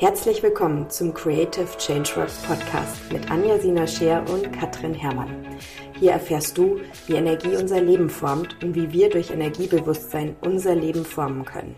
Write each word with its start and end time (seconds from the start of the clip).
Herzlich 0.00 0.44
willkommen 0.44 0.88
zum 0.88 1.12
Creative 1.12 1.66
Changeworks 1.76 2.40
Podcast 2.44 3.10
mit 3.10 3.28
Anja 3.32 3.58
Sina 3.58 3.84
Scheer 3.84 4.24
und 4.30 4.52
Katrin 4.52 4.94
Herrmann. 4.94 5.58
Hier 5.98 6.12
erfährst 6.12 6.56
du, 6.56 6.80
wie 7.08 7.14
Energie 7.14 7.56
unser 7.56 7.80
Leben 7.80 8.08
formt 8.08 8.62
und 8.62 8.76
wie 8.76 8.92
wir 8.92 9.10
durch 9.10 9.30
Energiebewusstsein 9.32 10.36
unser 10.42 10.76
Leben 10.76 11.04
formen 11.04 11.44
können. 11.44 11.74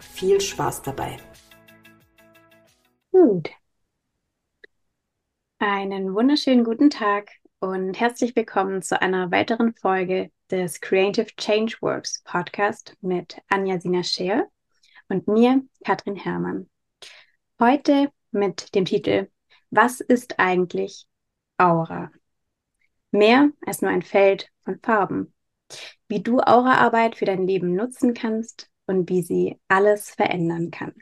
Viel 0.00 0.38
Spaß 0.38 0.82
dabei. 0.82 1.16
Gut. 3.10 3.48
Einen 5.58 6.14
wunderschönen 6.14 6.64
guten 6.64 6.90
Tag 6.90 7.30
und 7.60 7.98
herzlich 7.98 8.36
willkommen 8.36 8.82
zu 8.82 9.00
einer 9.00 9.30
weiteren 9.30 9.72
Folge 9.72 10.30
des 10.50 10.78
Creative 10.82 11.28
Changeworks 11.38 12.22
Podcast 12.24 12.98
mit 13.00 13.40
Anja 13.48 13.80
Sina 13.80 14.02
Scheer 14.02 14.46
und 15.08 15.26
mir, 15.26 15.62
Katrin 15.82 16.16
Herrmann. 16.16 16.68
Heute 17.62 18.10
mit 18.32 18.74
dem 18.74 18.86
Titel 18.86 19.30
Was 19.70 20.00
ist 20.00 20.40
eigentlich 20.40 21.06
Aura? 21.58 22.10
Mehr 23.12 23.50
als 23.64 23.82
nur 23.82 23.92
ein 23.92 24.02
Feld 24.02 24.48
von 24.64 24.80
Farben. 24.80 25.32
Wie 26.08 26.20
du 26.20 26.40
Auraarbeit 26.40 27.14
für 27.14 27.24
dein 27.24 27.46
Leben 27.46 27.76
nutzen 27.76 28.14
kannst 28.14 28.68
und 28.86 29.08
wie 29.08 29.22
sie 29.22 29.60
alles 29.68 30.10
verändern 30.10 30.72
kann. 30.72 30.92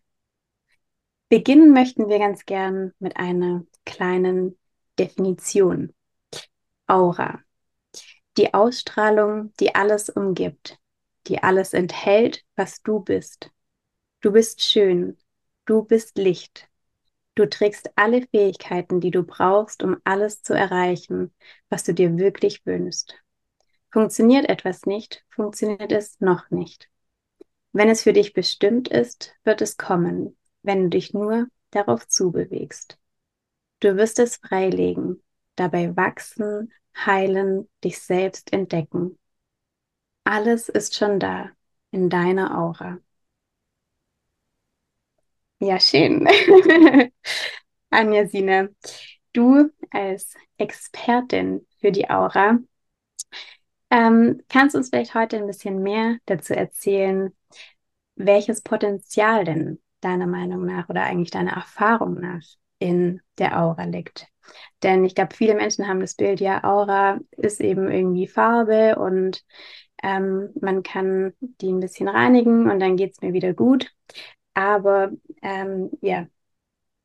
Beginnen 1.30 1.72
möchten 1.72 2.10
wir 2.10 2.18
ganz 2.18 2.44
gern 2.44 2.92
mit 2.98 3.16
einer 3.16 3.64
kleinen 3.86 4.58
Definition. 4.98 5.94
Aura. 6.86 7.40
Die 8.36 8.52
Ausstrahlung, 8.52 9.54
die 9.60 9.74
alles 9.74 10.10
umgibt, 10.10 10.76
die 11.26 11.42
alles 11.42 11.72
enthält, 11.72 12.44
was 12.54 12.82
du 12.82 13.00
bist. 13.00 13.50
Du 14.20 14.30
bist 14.30 14.62
schön, 14.62 15.16
Du 15.66 15.82
bist 15.84 16.18
Licht. 16.18 16.68
Du 17.34 17.48
trägst 17.48 17.90
alle 17.96 18.26
Fähigkeiten, 18.26 19.00
die 19.00 19.10
du 19.10 19.22
brauchst, 19.22 19.82
um 19.82 19.96
alles 20.04 20.42
zu 20.42 20.52
erreichen, 20.52 21.32
was 21.68 21.84
du 21.84 21.94
dir 21.94 22.18
wirklich 22.18 22.66
wünschst. 22.66 23.14
Funktioniert 23.92 24.48
etwas 24.48 24.86
nicht, 24.86 25.24
funktioniert 25.30 25.92
es 25.92 26.20
noch 26.20 26.50
nicht. 26.50 26.88
Wenn 27.72 27.88
es 27.88 28.02
für 28.02 28.12
dich 28.12 28.32
bestimmt 28.32 28.88
ist, 28.88 29.34
wird 29.44 29.62
es 29.62 29.76
kommen, 29.76 30.36
wenn 30.62 30.84
du 30.84 30.88
dich 30.90 31.14
nur 31.14 31.46
darauf 31.70 32.06
zubewegst. 32.08 32.98
Du 33.80 33.96
wirst 33.96 34.18
es 34.18 34.36
freilegen, 34.36 35.22
dabei 35.56 35.96
wachsen, 35.96 36.72
heilen, 36.96 37.68
dich 37.84 38.00
selbst 38.00 38.52
entdecken. 38.52 39.18
Alles 40.24 40.68
ist 40.68 40.96
schon 40.96 41.18
da, 41.20 41.50
in 41.90 42.10
deiner 42.10 42.58
Aura. 42.58 42.98
Ja, 45.60 45.78
schön. 45.80 46.26
Anja 47.90 48.26
Sine, 48.28 48.74
du 49.32 49.70
als 49.90 50.34
Expertin 50.58 51.66
für 51.80 51.92
die 51.92 52.08
Aura, 52.10 52.58
ähm, 53.90 54.40
kannst 54.48 54.76
uns 54.76 54.90
vielleicht 54.90 55.14
heute 55.14 55.36
ein 55.36 55.46
bisschen 55.46 55.82
mehr 55.82 56.16
dazu 56.26 56.54
erzählen, 56.54 57.34
welches 58.16 58.62
Potenzial 58.62 59.44
denn 59.44 59.80
deiner 60.00 60.26
Meinung 60.26 60.66
nach 60.66 60.88
oder 60.88 61.04
eigentlich 61.04 61.30
deiner 61.30 61.52
Erfahrung 61.52 62.20
nach 62.20 62.42
in 62.78 63.20
der 63.38 63.60
Aura 63.60 63.84
liegt? 63.84 64.26
Denn 64.82 65.04
ich 65.04 65.14
glaube, 65.14 65.34
viele 65.34 65.54
Menschen 65.54 65.88
haben 65.88 66.00
das 66.00 66.14
Bild, 66.16 66.40
ja, 66.40 66.64
Aura 66.64 67.20
ist 67.32 67.60
eben 67.60 67.90
irgendwie 67.90 68.26
Farbe 68.28 68.96
und 68.98 69.44
ähm, 70.02 70.50
man 70.60 70.82
kann 70.82 71.34
die 71.40 71.70
ein 71.72 71.80
bisschen 71.80 72.08
reinigen 72.08 72.70
und 72.70 72.80
dann 72.80 72.96
geht 72.96 73.12
es 73.12 73.20
mir 73.22 73.32
wieder 73.32 73.54
gut. 73.54 73.92
Aber 74.60 75.10
ähm, 75.40 75.90
ja, 76.02 76.26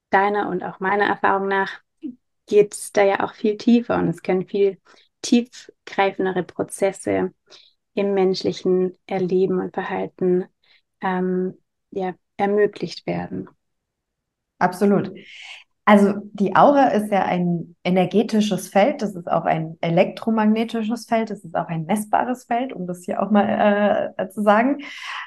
deiner 0.10 0.50
und 0.50 0.64
auch 0.64 0.82
meiner 0.82 1.06
Erfahrung 1.06 1.48
nach 1.48 1.82
geht 2.48 2.74
es 2.74 2.92
da 2.92 3.04
ja 3.04 3.22
auch 3.24 3.34
viel 3.34 3.56
tiefer 3.58 3.98
und 3.98 4.10
es 4.10 4.24
können 4.24 4.46
viel 4.46 4.78
tiefgreifendere 5.22 6.44
Prozesse 6.44 7.34
im 7.94 8.14
menschlichen 8.14 8.98
Erleben 9.08 9.62
und 9.62 9.74
Verhalten 9.74 10.46
ähm, 11.00 11.58
ja, 11.92 12.14
ermöglicht 12.36 13.08
werden. 13.08 13.50
Absolut. 14.60 15.14
Also 15.88 16.16
die 16.34 16.56
Aura 16.56 16.88
ist 16.88 17.12
ja 17.12 17.26
ein 17.26 17.76
energetisches 17.84 18.70
Feld, 18.70 19.04
das 19.04 19.14
ist 19.14 19.32
auch 19.32 19.46
ein 19.46 19.78
elektromagnetisches 19.82 21.06
Feld, 21.06 21.30
das 21.30 21.46
ist 21.46 21.56
auch 21.56 21.68
ein 21.68 21.86
messbares 21.86 22.46
Feld, 22.46 22.74
um 22.74 22.88
das 22.88 23.04
hier 23.06 23.22
auch 23.22 23.30
mal 23.30 24.14
äh, 24.18 24.30
zu 24.30 24.42
sagen. 24.42 24.80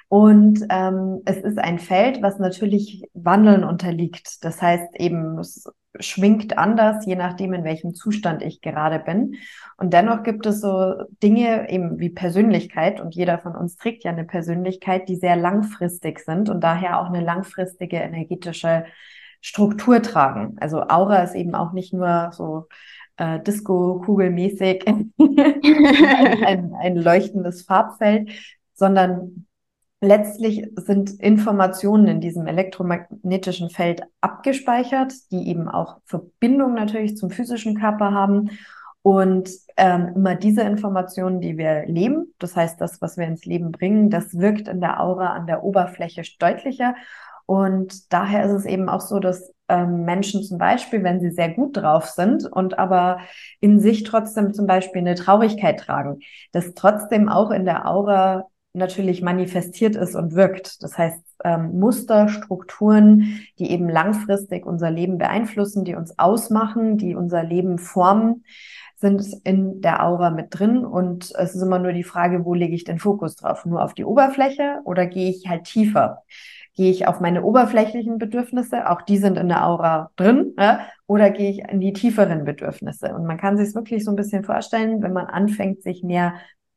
Und 0.08 0.66
ähm, 0.68 1.22
es 1.26 1.36
ist 1.36 1.60
ein 1.60 1.78
Feld, 1.78 2.22
was 2.22 2.40
natürlich 2.40 3.04
Wandeln 3.14 3.62
unterliegt. 3.62 4.44
Das 4.44 4.60
heißt 4.60 4.96
eben, 4.96 5.38
es 5.38 5.64
schwingt 6.00 6.58
anders, 6.58 7.06
je 7.06 7.14
nachdem, 7.14 7.52
in 7.52 7.62
welchem 7.62 7.94
Zustand 7.94 8.42
ich 8.42 8.60
gerade 8.60 8.98
bin. 8.98 9.36
Und 9.76 9.92
dennoch 9.92 10.24
gibt 10.24 10.44
es 10.44 10.60
so 10.60 10.94
Dinge 11.22 11.70
eben 11.70 12.00
wie 12.00 12.10
Persönlichkeit 12.10 13.00
und 13.00 13.14
jeder 13.14 13.38
von 13.38 13.54
uns 13.54 13.76
trägt 13.76 14.02
ja 14.02 14.10
eine 14.10 14.24
Persönlichkeit, 14.24 15.08
die 15.08 15.16
sehr 15.16 15.36
langfristig 15.36 16.18
sind 16.18 16.48
und 16.50 16.62
daher 16.62 17.00
auch 17.00 17.06
eine 17.06 17.20
langfristige 17.20 17.98
energetische 17.98 18.86
Struktur 19.40 20.02
tragen. 20.02 20.56
Also 20.60 20.82
Aura 20.82 21.22
ist 21.22 21.34
eben 21.34 21.54
auch 21.54 21.72
nicht 21.72 21.92
nur 21.92 22.30
so 22.32 22.66
äh, 23.16 23.40
Disco-Kugelmäßig 23.40 24.86
ein, 25.18 26.74
ein 26.74 26.96
leuchtendes 26.96 27.62
Farbfeld, 27.62 28.30
sondern 28.74 29.46
letztlich 30.00 30.64
sind 30.76 31.10
Informationen 31.20 32.06
in 32.06 32.20
diesem 32.20 32.46
elektromagnetischen 32.46 33.70
Feld 33.70 34.02
abgespeichert, 34.20 35.12
die 35.32 35.48
eben 35.48 35.68
auch 35.68 35.98
Verbindung 36.04 36.74
natürlich 36.74 37.16
zum 37.16 37.30
physischen 37.30 37.78
Körper 37.78 38.12
haben. 38.12 38.50
Und 39.02 39.50
ähm, 39.76 40.12
immer 40.16 40.34
diese 40.34 40.62
Informationen, 40.62 41.40
die 41.40 41.56
wir 41.56 41.86
leben, 41.86 42.34
das 42.38 42.56
heißt, 42.56 42.80
das, 42.80 43.00
was 43.00 43.16
wir 43.16 43.26
ins 43.26 43.44
Leben 43.44 43.72
bringen, 43.72 44.10
das 44.10 44.36
wirkt 44.36 44.68
in 44.68 44.80
der 44.80 45.00
Aura 45.00 45.32
an 45.32 45.46
der 45.46 45.62
Oberfläche 45.62 46.22
deutlicher. 46.38 46.94
Und 47.48 48.12
daher 48.12 48.44
ist 48.44 48.52
es 48.52 48.66
eben 48.66 48.90
auch 48.90 49.00
so, 49.00 49.20
dass 49.20 49.54
ähm, 49.70 50.04
Menschen 50.04 50.42
zum 50.42 50.58
Beispiel, 50.58 51.02
wenn 51.02 51.18
sie 51.18 51.30
sehr 51.30 51.48
gut 51.48 51.78
drauf 51.78 52.04
sind 52.04 52.44
und 52.44 52.78
aber 52.78 53.20
in 53.60 53.80
sich 53.80 54.02
trotzdem 54.02 54.52
zum 54.52 54.66
Beispiel 54.66 55.00
eine 55.00 55.14
Traurigkeit 55.14 55.80
tragen, 55.80 56.18
das 56.52 56.74
trotzdem 56.74 57.30
auch 57.30 57.50
in 57.50 57.64
der 57.64 57.88
Aura 57.88 58.48
natürlich 58.74 59.22
manifestiert 59.22 59.96
ist 59.96 60.14
und 60.14 60.34
wirkt. 60.34 60.82
Das 60.82 60.98
heißt, 60.98 61.24
ähm, 61.42 61.78
Muster, 61.80 62.28
Strukturen, 62.28 63.40
die 63.58 63.70
eben 63.70 63.88
langfristig 63.88 64.66
unser 64.66 64.90
Leben 64.90 65.16
beeinflussen, 65.16 65.84
die 65.84 65.94
uns 65.94 66.18
ausmachen, 66.18 66.98
die 66.98 67.14
unser 67.14 67.44
Leben 67.44 67.78
formen, 67.78 68.44
sind 68.96 69.24
in 69.44 69.80
der 69.80 70.04
Aura 70.04 70.28
mit 70.28 70.48
drin. 70.50 70.84
Und 70.84 71.32
es 71.34 71.54
ist 71.54 71.62
immer 71.62 71.78
nur 71.78 71.94
die 71.94 72.04
Frage, 72.04 72.44
wo 72.44 72.52
lege 72.52 72.74
ich 72.74 72.84
den 72.84 72.98
Fokus 72.98 73.36
drauf? 73.36 73.64
Nur 73.64 73.82
auf 73.82 73.94
die 73.94 74.04
Oberfläche 74.04 74.80
oder 74.84 75.06
gehe 75.06 75.30
ich 75.30 75.48
halt 75.48 75.64
tiefer? 75.64 76.24
Gehe 76.78 76.92
ich 76.92 77.08
auf 77.08 77.18
meine 77.18 77.42
oberflächlichen 77.42 78.18
Bedürfnisse, 78.18 78.88
auch 78.88 79.02
die 79.02 79.18
sind 79.18 79.36
in 79.36 79.48
der 79.48 79.66
Aura 79.66 80.12
drin, 80.14 80.54
ja? 80.56 80.78
oder 81.08 81.28
gehe 81.30 81.50
ich 81.50 81.58
in 81.68 81.80
die 81.80 81.92
tieferen 81.92 82.44
Bedürfnisse? 82.44 83.12
Und 83.16 83.26
man 83.26 83.36
kann 83.36 83.56
sich 83.56 83.70
es 83.70 83.74
wirklich 83.74 84.04
so 84.04 84.12
ein 84.12 84.16
bisschen 84.16 84.44
vorstellen, 84.44 85.02
wenn 85.02 85.12
man 85.12 85.26
anfängt, 85.26 85.82
sich 85.82 86.04
mehr 86.04 86.34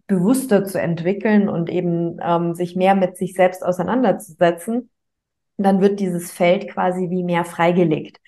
bewusster 0.07 0.65
zu 0.65 0.81
entwickeln 0.81 1.47
und 1.47 1.69
eben 1.69 2.17
ähm, 2.19 2.55
sich 2.55 2.75
mehr 2.75 2.95
mit 2.95 3.15
sich 3.15 3.35
selbst 3.35 3.63
auseinanderzusetzen, 3.63 4.89
dann 5.63 5.81
wird 5.81 5.99
dieses 5.99 6.31
Feld 6.31 6.69
quasi 6.69 7.09
wie 7.09 7.23
mehr 7.23 7.45
freigelegt 7.45 8.19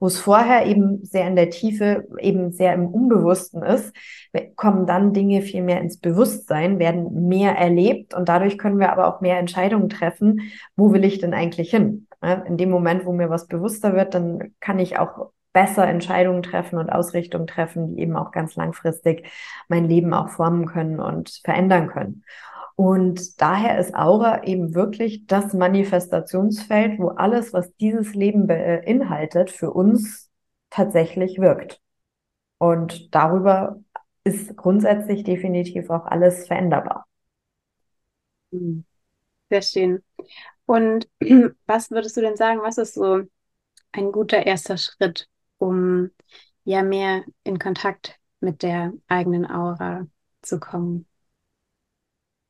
wo 0.00 0.06
es 0.06 0.18
vorher 0.18 0.66
eben 0.66 1.04
sehr 1.04 1.26
in 1.28 1.36
der 1.36 1.50
Tiefe, 1.50 2.08
eben 2.18 2.52
sehr 2.52 2.72
im 2.72 2.86
Unbewussten 2.86 3.62
ist, 3.62 3.94
kommen 4.56 4.86
dann 4.86 5.12
Dinge 5.12 5.42
viel 5.42 5.62
mehr 5.62 5.80
ins 5.80 5.98
Bewusstsein, 5.98 6.78
werden 6.78 7.28
mehr 7.28 7.56
erlebt 7.56 8.14
und 8.14 8.28
dadurch 8.28 8.56
können 8.56 8.80
wir 8.80 8.92
aber 8.92 9.06
auch 9.06 9.20
mehr 9.20 9.38
Entscheidungen 9.38 9.90
treffen, 9.90 10.50
wo 10.74 10.92
will 10.92 11.04
ich 11.04 11.18
denn 11.18 11.34
eigentlich 11.34 11.70
hin? 11.70 12.08
In 12.46 12.56
dem 12.56 12.70
Moment, 12.70 13.04
wo 13.04 13.12
mir 13.12 13.28
was 13.28 13.46
bewusster 13.46 13.94
wird, 13.94 14.14
dann 14.14 14.54
kann 14.60 14.78
ich 14.78 14.98
auch 14.98 15.30
besser 15.52 15.86
Entscheidungen 15.86 16.42
treffen 16.42 16.78
und 16.78 16.90
Ausrichtungen 16.90 17.46
treffen, 17.46 17.96
die 17.96 18.02
eben 18.02 18.16
auch 18.16 18.30
ganz 18.30 18.56
langfristig 18.56 19.28
mein 19.68 19.86
Leben 19.86 20.14
auch 20.14 20.30
formen 20.30 20.66
können 20.66 21.00
und 21.00 21.40
verändern 21.44 21.88
können. 21.88 22.24
Und 22.80 23.38
daher 23.42 23.78
ist 23.78 23.94
Aura 23.94 24.42
eben 24.44 24.74
wirklich 24.74 25.26
das 25.26 25.52
Manifestationsfeld, 25.52 26.98
wo 26.98 27.08
alles, 27.08 27.52
was 27.52 27.76
dieses 27.76 28.14
Leben 28.14 28.46
beinhaltet, 28.46 29.50
für 29.50 29.70
uns 29.70 30.30
tatsächlich 30.70 31.38
wirkt. 31.38 31.78
Und 32.56 33.14
darüber 33.14 33.78
ist 34.24 34.56
grundsätzlich 34.56 35.24
definitiv 35.24 35.90
auch 35.90 36.06
alles 36.06 36.46
veränderbar. 36.46 37.06
Hm. 38.50 38.86
Sehr 39.50 39.60
schön. 39.60 40.02
Und 40.64 41.06
was 41.66 41.90
würdest 41.90 42.16
du 42.16 42.22
denn 42.22 42.36
sagen, 42.38 42.62
was 42.62 42.78
ist 42.78 42.94
so 42.94 43.24
ein 43.92 44.10
guter 44.10 44.46
erster 44.46 44.78
Schritt, 44.78 45.28
um 45.58 46.12
ja 46.64 46.82
mehr 46.82 47.24
in 47.44 47.58
Kontakt 47.58 48.18
mit 48.40 48.62
der 48.62 48.94
eigenen 49.06 49.44
Aura 49.44 50.06
zu 50.40 50.58
kommen? 50.58 51.09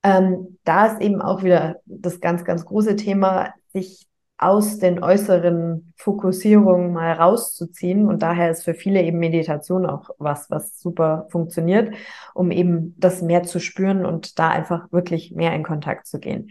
Ähm, 0.03 0.59
da 0.65 0.87
ist 0.87 1.01
eben 1.01 1.21
auch 1.21 1.43
wieder 1.43 1.77
das 1.85 2.21
ganz, 2.21 2.45
ganz 2.45 2.65
große 2.65 2.97
Thema, 2.97 3.53
sich 3.73 4.07
aus 4.41 4.79
den 4.79 5.03
äußeren 5.03 5.93
Fokussierungen 5.97 6.95
mal 6.95 7.13
rauszuziehen. 7.13 8.09
Und 8.09 8.23
daher 8.23 8.51
ist 8.51 8.65
für 8.65 8.73
viele 8.73 9.03
eben 9.03 9.19
Meditation 9.19 9.85
auch 9.85 10.09
was, 10.19 10.51
was 10.51 10.81
super 10.81 11.27
funktioniert, 11.31 11.95
um 12.33 12.51
eben 12.51 12.95
das 12.99 13.21
mehr 13.21 13.43
zu 13.43 13.61
spüren 13.61 14.07
und 14.07 14.39
da 14.39 14.49
einfach 14.49 14.91
wirklich 14.93 15.33
mehr 15.33 15.55
in 15.55 15.63
Kontakt 15.63 16.07
zu 16.07 16.19
gehen. 16.19 16.51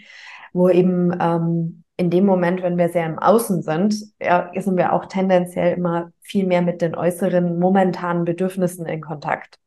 Wo 0.53 0.69
eben 0.69 1.17
ähm, 1.19 1.83
in 1.97 2.11
dem 2.11 2.25
Moment, 2.25 2.61
wenn 2.61 2.77
wir 2.77 2.89
sehr 2.89 3.07
im 3.07 3.17
Außen 3.17 3.63
sind, 3.63 3.95
ja, 4.21 4.51
sind 4.55 4.77
wir 4.77 4.93
auch 4.93 5.07
tendenziell 5.07 5.75
immer 5.75 6.11
viel 6.21 6.45
mehr 6.45 6.61
mit 6.61 6.81
den 6.83 6.95
äußeren 6.95 7.59
momentanen 7.59 8.23
Bedürfnissen 8.23 8.85
in 8.85 9.01
Kontakt. 9.01 9.57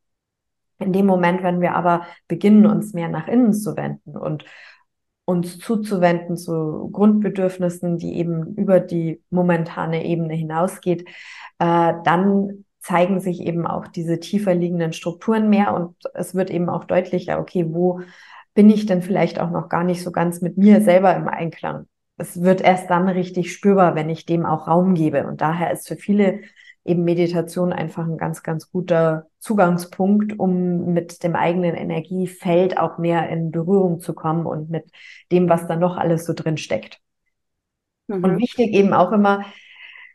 In 0.83 0.93
dem 0.93 1.07
Moment, 1.07 1.43
wenn 1.43 1.61
wir 1.61 1.75
aber 1.75 2.03
beginnen, 2.29 2.67
uns 2.67 2.93
mehr 2.93 3.09
nach 3.09 3.29
innen 3.29 3.53
zu 3.53 3.77
wenden 3.77 4.17
und 4.17 4.45
uns 5.25 5.59
zuzuwenden 5.59 6.37
zu 6.37 6.91
Grundbedürfnissen, 6.93 7.97
die 7.97 8.17
eben 8.17 8.55
über 8.57 8.81
die 8.81 9.23
momentane 9.31 10.05
Ebene 10.05 10.35
hinausgeht, 10.35 11.09
äh, 11.59 11.95
dann 12.05 12.65
zeigen 12.81 13.21
sich 13.21 13.41
eben 13.41 13.67
auch 13.67 13.87
diese 13.87 14.19
tiefer 14.19 14.55
liegenden 14.55 14.93
Strukturen 14.93 15.49
mehr 15.49 15.73
und 15.75 15.95
es 16.15 16.35
wird 16.35 16.51
eben 16.51 16.69
auch 16.69 16.85
deutlicher, 16.85 17.39
okay, 17.39 17.67
wo 17.69 18.01
bin 18.55 18.69
ich 18.71 18.87
denn 18.87 19.03
vielleicht 19.03 19.41
auch 19.41 19.51
noch 19.51 19.69
gar 19.69 19.85
nicht 19.85 20.03
so 20.03 20.11
ganz 20.11 20.41
mit 20.41 20.59
mir 20.59 20.81
selber 20.81 21.15
im 21.15 21.29
Einklang? 21.29 21.87
Es 22.17 22.43
wird 22.43 22.61
erst 22.61 22.91
dann 22.91 23.09
richtig 23.09 23.53
spürbar, 23.53 23.95
wenn 23.95 24.11
ich 24.11 24.27
dem 24.27 24.45
auch 24.45 24.69
Raum 24.69 24.95
gebe. 24.95 25.27
Und 25.27 25.41
daher 25.41 25.73
ist 25.73 25.89
für 25.89 25.97
viele 25.97 26.41
eben 26.85 27.05
Meditation 27.05 27.73
einfach 27.73 28.07
ein 28.07 28.19
ganz, 28.19 28.43
ganz 28.43 28.71
guter 28.71 29.27
Zugangspunkt, 29.39 30.39
um 30.39 30.93
mit 30.93 31.23
dem 31.23 31.37
eigenen 31.37 31.75
Energiefeld 31.75 32.79
auch 32.79 32.99
mehr 32.99 33.29
in 33.29 33.51
Berührung 33.51 34.01
zu 34.01 34.15
kommen 34.15 34.47
und 34.47 34.71
mit 34.71 34.91
dem, 35.31 35.49
was 35.49 35.67
da 35.69 35.77
noch 35.77 35.97
alles 35.97 36.25
so 36.25 36.33
drin 36.33 36.57
steckt. 36.57 37.01
Mhm. 38.09 38.25
Und 38.25 38.39
wichtig 38.39 38.73
eben 38.73 38.93
auch 38.93 39.13
immer, 39.13 39.45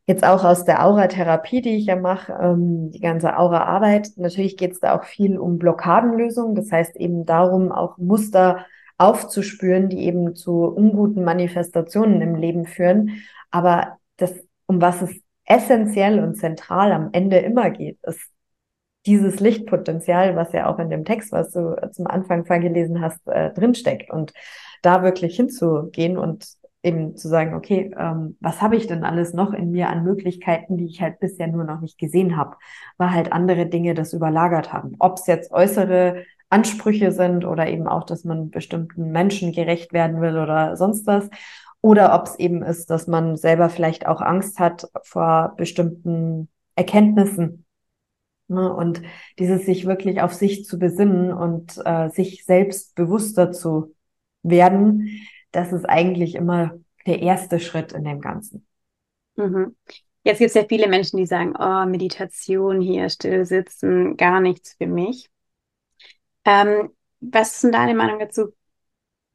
jetzt 0.08 0.24
auch 0.24 0.44
aus 0.44 0.66
der 0.66 0.86
Aura-Therapie, 0.86 1.62
die 1.62 1.78
ich 1.78 1.86
ja 1.86 1.96
mache, 1.96 2.34
ähm, 2.34 2.92
die 2.92 3.00
ganze 3.00 3.38
Aura-Arbeit, 3.38 4.10
natürlich 4.16 4.58
geht 4.58 4.72
es 4.72 4.80
da 4.80 4.98
auch 4.98 5.04
viel 5.04 5.38
um 5.38 5.60
Blockadenlösung. 5.60 6.56
Das 6.56 6.72
heißt 6.72 6.96
eben 6.98 7.26
darum, 7.26 7.72
auch 7.72 7.98
Muster 7.98 8.66
aufzuspüren, 8.98 9.90
die 9.90 10.06
eben 10.06 10.36
zu 10.36 10.64
unguten 10.64 11.24
Manifestationen 11.24 12.22
im 12.22 12.36
Leben 12.36 12.66
führen. 12.66 13.22
Aber 13.52 13.98
das, 14.18 14.34
um 14.66 14.82
was 14.82 15.02
es 15.02 15.22
essentiell 15.48 16.20
und 16.20 16.36
zentral 16.36 16.92
am 16.92 17.10
Ende 17.14 17.38
immer 17.38 17.72
geht, 17.72 17.98
ist 18.04 18.30
dieses 19.06 19.40
Lichtpotenzial, 19.40 20.36
was 20.36 20.52
ja 20.52 20.68
auch 20.68 20.80
in 20.80 20.90
dem 20.90 21.06
Text, 21.06 21.32
was 21.32 21.52
du 21.52 21.76
zum 21.92 22.08
Anfang 22.08 22.46
vorgelesen 22.46 23.02
hast, 23.02 23.26
äh, 23.28 23.54
drinsteckt. 23.54 24.12
Und 24.12 24.34
da 24.82 25.02
wirklich 25.02 25.36
hinzugehen 25.36 26.18
und 26.18 26.46
eben 26.84 27.16
zu 27.16 27.28
sagen, 27.28 27.56
okay, 27.56 27.92
ähm, 27.98 28.38
was 28.40 28.62
habe 28.62 28.76
ich 28.76 28.88
denn 28.88 29.04
alles 29.04 29.34
noch 29.34 29.54
in 29.54 29.72
mir 29.72 29.90
an 29.90 30.04
Möglichkeiten, 30.04 30.78
die 30.78 30.86
ich 30.86 31.02
halt 31.02 31.20
bisher 31.20 31.48
nur 31.48 31.64
noch 31.64 31.82
nicht 31.82 31.98
gesehen 31.98 32.38
habe, 32.38 32.56
weil 32.98 33.12
halt 33.12 33.32
andere 33.32 33.66
Dinge 33.66 33.94
das 33.94 34.14
überlagert 34.14 34.72
haben. 34.74 34.96
Ob 35.00 35.18
es 35.18 35.28
jetzt 35.28 35.52
äußere 35.52 36.24
Ansprüche 36.50 37.12
sind 37.12 37.46
oder 37.46 37.68
eben 37.68 37.88
auch, 37.88 38.06
dass 38.06 38.24
man 38.24 38.52
bestimmten 38.52 39.12
Menschen 39.12 39.52
gerecht 39.52 39.92
werden 39.92 40.22
will 40.22 40.38
oder 40.38 40.78
sonst 40.78 41.06
was. 41.08 41.30
Oder 41.88 42.14
ob 42.14 42.28
es 42.28 42.38
eben 42.38 42.64
ist, 42.64 42.90
dass 42.90 43.08
man 43.08 43.38
selber 43.38 43.70
vielleicht 43.70 44.08
auch 44.08 44.20
Angst 44.20 44.60
hat 44.60 44.90
vor 45.04 45.54
bestimmten 45.56 46.50
Erkenntnissen. 46.76 47.66
Ne? 48.50 48.74
Und 48.74 49.02
dieses 49.40 49.66
sich 49.66 49.86
wirklich 49.86 50.20
auf 50.20 50.34
sich 50.34 50.66
zu 50.66 50.80
besinnen 50.80 51.32
und 51.32 51.80
äh, 51.86 52.10
sich 52.10 52.44
selbst 52.44 52.94
bewusster 52.96 53.54
zu 53.54 53.96
werden, 54.44 55.22
das 55.52 55.72
ist 55.72 55.86
eigentlich 55.86 56.36
immer 56.36 56.74
der 57.06 57.22
erste 57.22 57.58
Schritt 57.58 57.94
in 57.94 58.04
dem 58.04 58.20
Ganzen. 58.20 58.68
Mhm. 59.38 59.78
Jetzt 60.24 60.40
gibt 60.40 60.50
es 60.50 60.56
ja 60.56 60.66
viele 60.68 60.90
Menschen, 60.90 61.16
die 61.16 61.26
sagen, 61.26 61.54
oh, 61.58 61.86
Meditation 61.86 62.82
hier, 62.82 63.10
still 63.10 63.46
sitzen, 63.46 64.18
gar 64.18 64.42
nichts 64.42 64.76
für 64.78 64.88
mich. 64.88 65.30
Ähm, 66.44 66.90
was 67.22 67.54
ist 67.54 67.64
denn 67.64 67.72
deine 67.72 67.96
Meinung 67.96 68.20
dazu? 68.20 68.54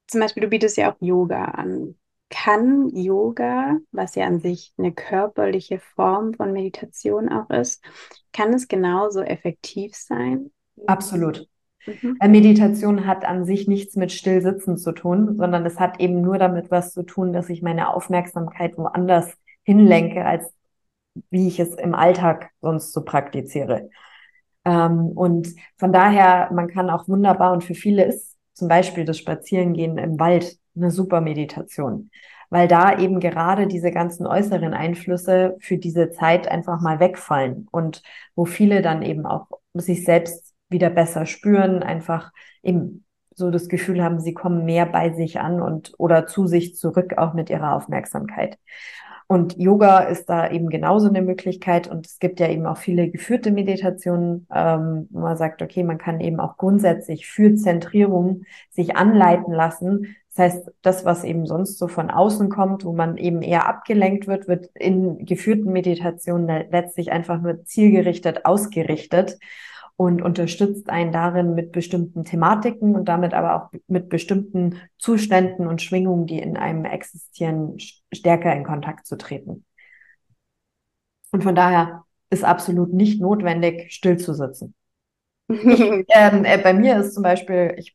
Zum 0.07 0.21
Beispiel, 0.21 0.43
du 0.43 0.51
bietest 0.51 0.77
ja 0.77 0.93
auch 0.93 0.97
Yoga 1.01 1.47
an 1.47 1.95
kann 2.33 2.89
Yoga, 2.89 3.77
was 3.93 4.15
ja 4.15 4.27
an 4.27 4.41
sich 4.41 4.73
eine 4.79 4.93
körperliche 4.93 5.79
Form 5.79 6.33
von 6.33 6.53
Meditation 6.53 7.29
auch 7.29 7.51
ist, 7.51 7.85
kann 8.33 8.55
es 8.55 8.69
genauso 8.69 9.21
effektiv 9.21 9.95
sein? 9.95 10.51
Absolut. 10.87 11.47
Mhm. 11.87 12.17
Meditation 12.31 13.07
hat 13.07 13.25
an 13.25 13.45
sich 13.45 13.69
nichts 13.69 13.97
mit 13.97 14.13
Stillsitzen 14.13 14.79
zu 14.79 14.93
tun, 14.93 15.37
sondern 15.37 15.67
es 15.67 15.79
hat 15.79 16.01
eben 16.01 16.23
nur 16.23 16.39
damit 16.39 16.71
was 16.71 16.93
zu 16.93 17.03
tun, 17.03 17.33
dass 17.33 17.51
ich 17.51 17.61
meine 17.61 17.93
Aufmerksamkeit 17.93 18.79
woanders 18.79 19.37
hinlenke, 19.65 20.25
als 20.25 20.53
wie 21.31 21.49
ich 21.49 21.61
es 21.61 21.75
im 21.75 21.95
Alltag 21.95 22.51
sonst 22.63 22.93
so 22.93 23.05
praktiziere. 23.05 23.91
Ähm, 24.65 25.09
und 25.09 25.49
von 25.77 25.93
daher, 25.93 26.51
man 26.53 26.69
kann 26.69 26.89
auch 26.89 27.09
wunderbar 27.09 27.53
und 27.53 27.63
für 27.63 27.75
viele 27.75 28.05
ist 28.05 28.37
zum 28.55 28.69
Beispiel 28.69 29.05
das 29.05 29.19
Spazierengehen 29.19 29.99
im 29.99 30.19
Wald 30.19 30.57
eine 30.77 30.91
super 30.91 31.21
Meditation, 31.21 32.11
weil 32.51 32.69
da 32.69 32.99
eben 32.99 33.21
gerade 33.21 33.67
diese 33.67 33.91
ganzen 33.91 34.27
äußeren 34.27 34.75
Einflüsse 34.75 35.57
für 35.61 35.79
diese 35.79 36.11
Zeit 36.11 36.49
einfach 36.49 36.81
mal 36.81 37.01
wegfallen 37.01 37.69
und 37.71 38.03
wo 38.35 38.45
viele 38.45 38.83
dann 38.83 39.03
eben 39.03 39.27
auch 39.27 39.49
sich 39.75 40.05
selbst 40.05 40.55
wieder 40.69 40.91
besser 40.91 41.27
spüren, 41.27 41.83
einfach 41.83 42.33
eben 42.63 43.05
so 43.35 43.51
das 43.51 43.69
Gefühl 43.69 44.03
haben, 44.03 44.21
sie 44.21 44.35
kommen 44.35 44.65
mehr 44.65 44.87
bei 44.87 45.13
sich 45.13 45.41
an 45.41 45.63
und 45.63 45.93
oder 45.99 46.27
zu 46.27 46.47
sich 46.47 46.77
zurück 46.77 47.17
auch 47.17 47.35
mit 47.35 47.51
ihrer 47.51 47.75
Aufmerksamkeit. 47.75 48.59
Und 49.33 49.57
Yoga 49.57 50.01
ist 50.01 50.27
da 50.27 50.51
eben 50.51 50.69
genauso 50.69 51.09
eine 51.09 51.23
Möglichkeit. 51.23 51.89
Und 51.89 52.07
es 52.07 52.19
gibt 52.19 52.39
ja 52.39 52.49
eben 52.49 52.67
auch 52.67 52.77
viele 52.77 53.09
geführte 53.09 53.51
Meditationen, 53.51 54.47
ähm, 54.55 55.09
wo 55.11 55.21
man 55.21 55.39
sagt, 55.39 55.63
okay, 55.63 55.85
man 55.85 55.97
kann 55.97 56.21
eben 56.21 56.39
auch 56.39 56.59
grundsätzlich 56.59 57.27
für 57.27 57.55
Zentrierung 57.55 58.43
sich 58.69 58.95
anleiten 58.95 59.55
lassen. 59.55 60.15
Das 60.35 60.55
heißt, 60.55 60.71
das, 60.81 61.05
was 61.05 61.25
eben 61.25 61.47
sonst 61.47 61.79
so 61.79 61.89
von 61.89 62.11
außen 62.11 62.49
kommt, 62.49 62.85
wo 62.85 62.93
man 62.93 63.19
eben 63.19 63.43
eher 63.43 63.69
abgelenkt 63.69 64.27
wird, 64.27 64.49
wird 64.49 64.71
in 64.75 65.27
geführten 65.27 65.73
Meditationen 65.73 66.71
letztlich 66.71 67.13
einfach 67.13 67.41
nur 67.41 67.65
zielgerichtet 67.65 68.47
ausgerichtet 68.47 69.39
und 69.97 70.23
unterstützt 70.23 70.89
einen 70.89 71.13
darin 71.13 71.55
mit 71.55 71.71
bestimmten 71.71 72.25
Thematiken 72.25 72.95
und 72.95 73.11
damit 73.11 73.35
aber 73.35 73.57
auch 73.57 73.71
mit 73.89 74.09
bestimmten 74.09 74.81
Zuständen 74.99 75.67
und 75.67 75.83
Schwingungen, 75.83 76.27
die 76.27 76.39
in 76.39 76.57
einem 76.57 76.87
existieren, 76.87 77.77
stärker 78.13 78.55
in 78.55 78.65
Kontakt 78.65 79.07
zu 79.07 79.19
treten. 79.19 79.67
Und 81.31 81.45
von 81.45 81.55
daher 81.55 82.05
ist 82.31 82.45
absolut 82.45 82.95
nicht 82.95 83.21
notwendig, 83.21 83.93
still 83.93 84.17
zu 84.17 84.33
sitzen. 84.33 84.75
ähm, 85.49 86.45
äh, 86.45 86.59
bei 86.59 86.73
mir 86.73 86.99
ist 86.99 87.13
zum 87.13 87.23
Beispiel, 87.23 87.75
ich 87.77 87.95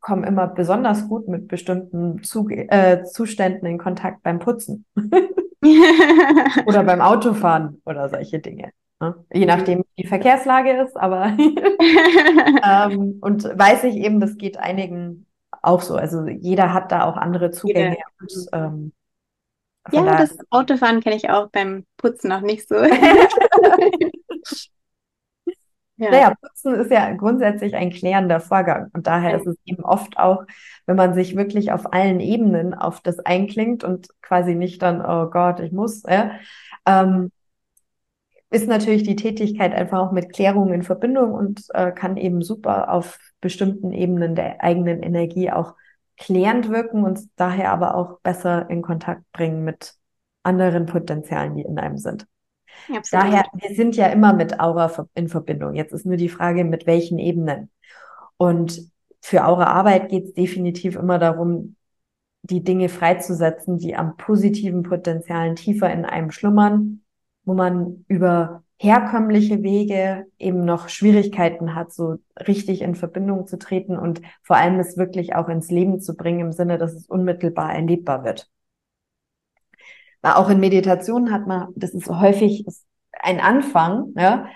komme 0.00 0.26
immer 0.26 0.46
besonders 0.46 1.08
gut 1.08 1.28
mit 1.28 1.48
bestimmten 1.48 2.22
Zug 2.22 2.52
äh, 2.52 3.04
Zuständen 3.04 3.66
in 3.66 3.78
Kontakt 3.78 4.22
beim 4.22 4.38
Putzen 4.38 4.84
oder 6.66 6.84
beim 6.84 7.00
Autofahren 7.00 7.80
oder 7.84 8.08
solche 8.08 8.38
Dinge. 8.38 8.70
Ne? 9.00 9.14
Je 9.32 9.42
mhm. 9.42 9.46
nachdem, 9.46 9.78
wie 9.80 10.02
die 10.02 10.08
Verkehrslage 10.08 10.82
ist, 10.82 10.96
aber 10.96 11.26
ähm, 11.36 13.18
und 13.20 13.44
weiß 13.44 13.84
ich 13.84 13.96
eben, 13.96 14.20
das 14.20 14.36
geht 14.36 14.58
einigen 14.58 15.26
auch 15.62 15.80
so. 15.80 15.96
Also 15.96 16.26
jeder 16.26 16.72
hat 16.72 16.92
da 16.92 17.04
auch 17.04 17.16
andere 17.16 17.50
Zugänge. 17.50 17.98
Und, 18.20 18.46
ähm, 18.52 18.92
ja, 19.92 20.18
das 20.18 20.36
Autofahren 20.50 21.00
kenne 21.00 21.16
ich 21.16 21.30
auch 21.30 21.48
beim 21.50 21.86
Putzen 21.96 22.28
noch 22.28 22.42
nicht 22.42 22.68
so. 22.68 22.76
Ja. 26.00 26.10
Naja, 26.10 26.34
Putzen 26.40 26.74
ist 26.76 26.90
ja 26.90 27.12
grundsätzlich 27.12 27.74
ein 27.74 27.90
klärender 27.90 28.40
Vorgang. 28.40 28.88
Und 28.94 29.06
daher 29.06 29.36
ist 29.36 29.46
es 29.46 29.56
eben 29.66 29.84
oft 29.84 30.16
auch, 30.16 30.44
wenn 30.86 30.96
man 30.96 31.12
sich 31.12 31.36
wirklich 31.36 31.72
auf 31.72 31.92
allen 31.92 32.20
Ebenen 32.20 32.72
auf 32.72 33.02
das 33.02 33.18
einklingt 33.18 33.84
und 33.84 34.08
quasi 34.22 34.54
nicht 34.54 34.80
dann, 34.80 35.04
oh 35.04 35.28
Gott, 35.28 35.60
ich 35.60 35.72
muss, 35.72 36.02
ja, 36.08 36.32
ähm, 36.86 37.30
ist 38.48 38.66
natürlich 38.66 39.02
die 39.02 39.14
Tätigkeit 39.14 39.74
einfach 39.74 39.98
auch 39.98 40.12
mit 40.12 40.32
Klärung 40.32 40.72
in 40.72 40.82
Verbindung 40.82 41.34
und 41.34 41.66
äh, 41.74 41.92
kann 41.92 42.16
eben 42.16 42.40
super 42.42 42.90
auf 42.90 43.18
bestimmten 43.42 43.92
Ebenen 43.92 44.34
der 44.34 44.64
eigenen 44.64 45.02
Energie 45.02 45.50
auch 45.50 45.74
klärend 46.16 46.70
wirken 46.70 47.04
und 47.04 47.20
daher 47.36 47.72
aber 47.72 47.94
auch 47.94 48.20
besser 48.20 48.68
in 48.70 48.80
Kontakt 48.80 49.30
bringen 49.32 49.64
mit 49.64 49.94
anderen 50.42 50.86
Potenzialen, 50.86 51.56
die 51.56 51.62
in 51.62 51.78
einem 51.78 51.98
sind. 51.98 52.26
Ja, 52.88 53.00
daher, 53.10 53.44
wir 53.52 53.74
sind 53.74 53.96
ja 53.96 54.06
immer 54.06 54.32
mit 54.32 54.60
Aura 54.60 55.06
in 55.14 55.28
Verbindung. 55.28 55.74
Jetzt 55.74 55.92
ist 55.92 56.06
nur 56.06 56.16
die 56.16 56.28
Frage, 56.28 56.64
mit 56.64 56.86
welchen 56.86 57.18
Ebenen. 57.18 57.70
Und 58.36 58.90
für 59.20 59.44
Aura-Arbeit 59.44 60.08
geht 60.08 60.24
es 60.24 60.32
definitiv 60.34 60.96
immer 60.96 61.18
darum, 61.18 61.76
die 62.42 62.64
Dinge 62.64 62.88
freizusetzen, 62.88 63.78
die 63.78 63.96
am 63.96 64.16
positiven 64.16 64.82
Potenzialen 64.82 65.56
tiefer 65.56 65.92
in 65.92 66.04
einem 66.04 66.30
schlummern 66.30 67.02
wo 67.44 67.54
man 67.54 68.04
über 68.08 68.62
herkömmliche 68.78 69.62
Wege 69.62 70.26
eben 70.38 70.64
noch 70.64 70.88
Schwierigkeiten 70.88 71.74
hat, 71.74 71.92
so 71.92 72.18
richtig 72.46 72.80
in 72.80 72.94
Verbindung 72.94 73.46
zu 73.46 73.58
treten 73.58 73.98
und 73.98 74.22
vor 74.42 74.56
allem 74.56 74.78
es 74.78 74.96
wirklich 74.96 75.34
auch 75.34 75.48
ins 75.48 75.70
Leben 75.70 76.00
zu 76.00 76.14
bringen 76.14 76.40
im 76.40 76.52
Sinne, 76.52 76.78
dass 76.78 76.94
es 76.94 77.06
unmittelbar 77.06 77.74
erlebbar 77.74 78.24
wird. 78.24 78.48
Auch 80.22 80.50
in 80.50 80.60
Meditationen 80.60 81.32
hat 81.32 81.46
man, 81.46 81.68
das 81.76 81.90
ist 81.90 82.08
häufig 82.08 82.66
ein 83.12 83.40
Anfang, 83.40 84.12
ja, 84.16 84.46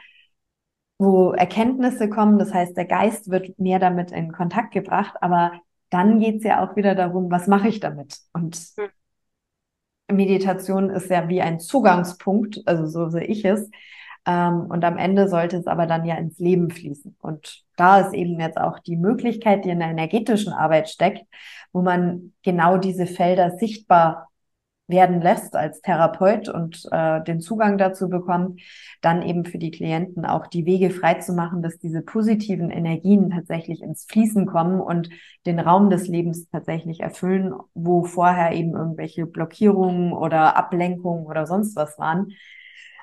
wo 0.98 1.32
Erkenntnisse 1.32 2.08
kommen. 2.08 2.38
Das 2.38 2.52
heißt, 2.52 2.76
der 2.76 2.86
Geist 2.86 3.30
wird 3.30 3.58
mehr 3.58 3.78
damit 3.78 4.12
in 4.12 4.32
Kontakt 4.32 4.72
gebracht, 4.72 5.14
aber 5.20 5.52
dann 5.90 6.20
geht 6.20 6.36
es 6.36 6.44
ja 6.44 6.64
auch 6.64 6.76
wieder 6.76 6.94
darum, 6.94 7.30
was 7.30 7.46
mache 7.46 7.68
ich 7.68 7.80
damit? 7.80 8.18
Und 8.32 8.56
hm. 8.76 8.88
Meditation 10.12 10.90
ist 10.90 11.10
ja 11.10 11.28
wie 11.28 11.40
ein 11.40 11.60
Zugangspunkt, 11.60 12.62
also 12.66 12.86
so 12.86 13.08
sehe 13.08 13.24
ich 13.24 13.44
es. 13.44 13.70
Ähm, 14.26 14.66
und 14.68 14.84
am 14.84 14.98
Ende 14.98 15.28
sollte 15.28 15.56
es 15.56 15.66
aber 15.66 15.86
dann 15.86 16.04
ja 16.04 16.16
ins 16.16 16.38
Leben 16.38 16.70
fließen. 16.70 17.16
Und 17.20 17.64
da 17.76 18.00
ist 18.00 18.14
eben 18.14 18.40
jetzt 18.40 18.58
auch 18.58 18.78
die 18.78 18.96
Möglichkeit, 18.96 19.64
die 19.64 19.70
in 19.70 19.80
der 19.80 19.88
energetischen 19.88 20.52
Arbeit 20.52 20.88
steckt, 20.88 21.24
wo 21.72 21.82
man 21.82 22.32
genau 22.42 22.78
diese 22.78 23.06
Felder 23.06 23.56
sichtbar 23.58 24.28
werden 24.86 25.20
lässt 25.20 25.56
als 25.56 25.80
Therapeut 25.80 26.48
und 26.48 26.86
äh, 26.90 27.22
den 27.24 27.40
Zugang 27.40 27.78
dazu 27.78 28.08
bekommt, 28.08 28.60
dann 29.00 29.22
eben 29.22 29.44
für 29.44 29.58
die 29.58 29.70
Klienten 29.70 30.24
auch 30.24 30.46
die 30.46 30.66
Wege 30.66 30.90
frei 30.90 31.14
zu 31.14 31.32
machen, 31.32 31.62
dass 31.62 31.78
diese 31.78 32.02
positiven 32.02 32.70
Energien 32.70 33.30
tatsächlich 33.30 33.82
ins 33.82 34.04
Fließen 34.04 34.46
kommen 34.46 34.80
und 34.80 35.10
den 35.46 35.58
Raum 35.58 35.90
des 35.90 36.08
Lebens 36.08 36.48
tatsächlich 36.50 37.00
erfüllen, 37.00 37.54
wo 37.74 38.04
vorher 38.04 38.52
eben 38.52 38.74
irgendwelche 38.74 39.26
Blockierungen 39.26 40.12
oder 40.12 40.56
Ablenkungen 40.56 41.26
oder 41.26 41.46
sonst 41.46 41.76
was 41.76 41.98
waren. 41.98 42.32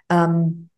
Ähm, 0.09 0.70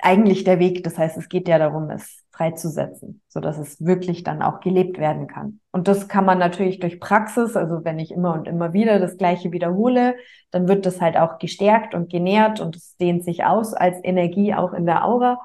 eigentlich 0.00 0.44
der 0.44 0.58
Weg. 0.58 0.84
Das 0.84 0.98
heißt, 0.98 1.16
es 1.16 1.28
geht 1.28 1.48
ja 1.48 1.58
darum, 1.58 1.90
es 1.90 2.22
freizusetzen, 2.30 3.22
so 3.28 3.40
dass 3.40 3.58
es 3.58 3.84
wirklich 3.84 4.22
dann 4.22 4.42
auch 4.42 4.60
gelebt 4.60 4.98
werden 4.98 5.26
kann. 5.26 5.60
Und 5.72 5.88
das 5.88 6.06
kann 6.08 6.26
man 6.26 6.38
natürlich 6.38 6.80
durch 6.80 7.00
Praxis, 7.00 7.56
also 7.56 7.84
wenn 7.84 7.98
ich 7.98 8.10
immer 8.10 8.34
und 8.34 8.46
immer 8.46 8.72
wieder 8.74 8.98
das 8.98 9.16
Gleiche 9.16 9.52
wiederhole, 9.52 10.16
dann 10.50 10.68
wird 10.68 10.84
das 10.84 11.00
halt 11.00 11.16
auch 11.16 11.38
gestärkt 11.38 11.94
und 11.94 12.10
genährt 12.10 12.60
und 12.60 12.76
es 12.76 12.96
dehnt 12.98 13.24
sich 13.24 13.44
aus 13.44 13.72
als 13.72 13.98
Energie 14.02 14.54
auch 14.54 14.74
in 14.74 14.84
der 14.84 15.04
Aura. 15.04 15.40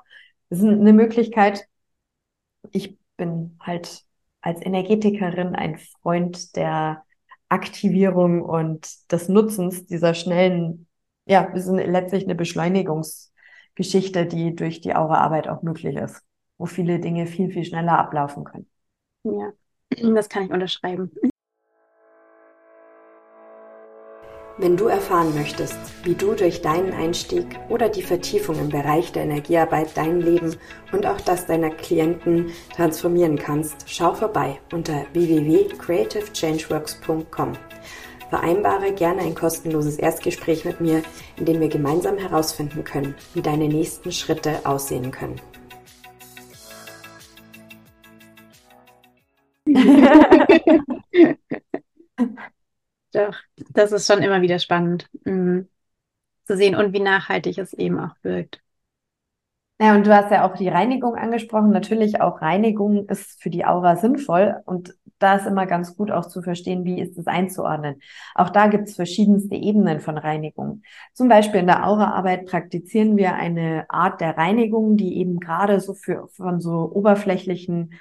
Das 0.49 0.59
ist 0.59 0.65
eine 0.65 0.93
Möglichkeit. 0.93 1.65
Ich 2.71 2.97
bin 3.15 3.57
halt 3.61 4.03
als 4.41 4.61
Energetikerin 4.61 5.55
ein 5.55 5.77
Freund 5.77 6.55
der 6.55 7.03
Aktivierung 7.47 8.41
und 8.41 9.11
des 9.11 9.29
Nutzens 9.29 9.85
dieser 9.85 10.13
schnellen, 10.13 10.87
ja, 11.25 11.49
wir 11.53 11.61
sind 11.61 11.77
letztlich 11.77 12.25
eine 12.25 12.35
Beschleunigungs- 12.35 13.30
Geschichte, 13.81 14.25
die 14.25 14.55
durch 14.55 14.81
die 14.81 14.95
Aura-Arbeit 14.95 15.47
auch 15.47 15.61
möglich 15.63 15.95
ist, 15.95 16.21
wo 16.57 16.65
viele 16.65 16.99
Dinge 16.99 17.25
viel, 17.25 17.51
viel 17.51 17.63
schneller 17.65 17.97
ablaufen 17.97 18.43
können. 18.43 18.67
Ja, 19.23 19.51
das 20.15 20.29
kann 20.29 20.45
ich 20.45 20.51
unterschreiben. 20.51 21.11
Wenn 24.57 24.75
du 24.77 24.87
erfahren 24.87 25.33
möchtest, 25.33 25.79
wie 26.03 26.13
du 26.13 26.35
durch 26.35 26.61
deinen 26.61 26.93
Einstieg 26.93 27.57
oder 27.69 27.89
die 27.89 28.03
Vertiefung 28.03 28.59
im 28.59 28.69
Bereich 28.69 29.11
der 29.11 29.23
Energiearbeit 29.23 29.97
dein 29.97 30.21
Leben 30.21 30.55
und 30.91 31.07
auch 31.07 31.19
das 31.21 31.47
deiner 31.47 31.71
Klienten 31.71 32.51
transformieren 32.75 33.39
kannst, 33.39 33.85
schau 33.87 34.13
vorbei 34.13 34.59
unter 34.71 35.07
www.creativechangeworks.com. 35.13 37.53
Vereinbare 38.31 38.93
gerne 38.93 39.21
ein 39.23 39.35
kostenloses 39.35 39.97
Erstgespräch 39.97 40.63
mit 40.63 40.79
mir, 40.79 41.03
in 41.35 41.43
dem 41.43 41.59
wir 41.59 41.67
gemeinsam 41.67 42.17
herausfinden 42.17 42.85
können, 42.85 43.13
wie 43.33 43.41
deine 43.41 43.67
nächsten 43.67 44.13
Schritte 44.13 44.65
aussehen 44.65 45.11
können. 45.11 45.41
Doch, 53.11 53.35
das 53.73 53.91
ist 53.91 54.07
schon 54.07 54.23
immer 54.23 54.41
wieder 54.41 54.59
spannend 54.59 55.09
mh, 55.25 55.65
zu 56.45 56.55
sehen 56.55 56.75
und 56.75 56.93
wie 56.93 57.01
nachhaltig 57.01 57.57
es 57.57 57.73
eben 57.73 57.99
auch 57.99 58.15
wirkt. 58.21 58.61
Ja, 59.81 59.95
und 59.95 60.07
du 60.07 60.15
hast 60.15 60.31
ja 60.31 60.47
auch 60.47 60.55
die 60.55 60.69
Reinigung 60.69 61.15
angesprochen. 61.15 61.71
Natürlich 61.71 62.21
auch 62.21 62.41
Reinigung 62.41 63.09
ist 63.09 63.41
für 63.41 63.49
die 63.49 63.65
Aura 63.65 63.97
sinnvoll 63.97 64.61
und 64.65 64.95
da 65.21 65.35
ist 65.35 65.45
immer 65.45 65.65
ganz 65.65 65.95
gut 65.95 66.11
auch 66.11 66.25
zu 66.25 66.41
verstehen, 66.41 66.85
wie 66.85 66.99
ist 66.99 67.17
es 67.17 67.27
einzuordnen. 67.27 68.01
Auch 68.35 68.49
da 68.49 68.67
gibt 68.67 68.89
es 68.89 68.95
verschiedenste 68.95 69.55
Ebenen 69.55 69.99
von 69.99 70.17
Reinigung. 70.17 70.81
Zum 71.13 71.29
Beispiel 71.29 71.61
in 71.61 71.67
der 71.67 71.85
Auraarbeit 71.85 72.45
praktizieren 72.45 73.17
wir 73.17 73.35
eine 73.35 73.85
Art 73.89 74.21
der 74.21 74.37
Reinigung, 74.37 74.97
die 74.97 75.17
eben 75.17 75.39
gerade 75.39 75.79
so 75.79 75.93
für 75.93 76.27
von 76.29 76.59
so 76.59 76.91
oberflächlichen 76.93 77.93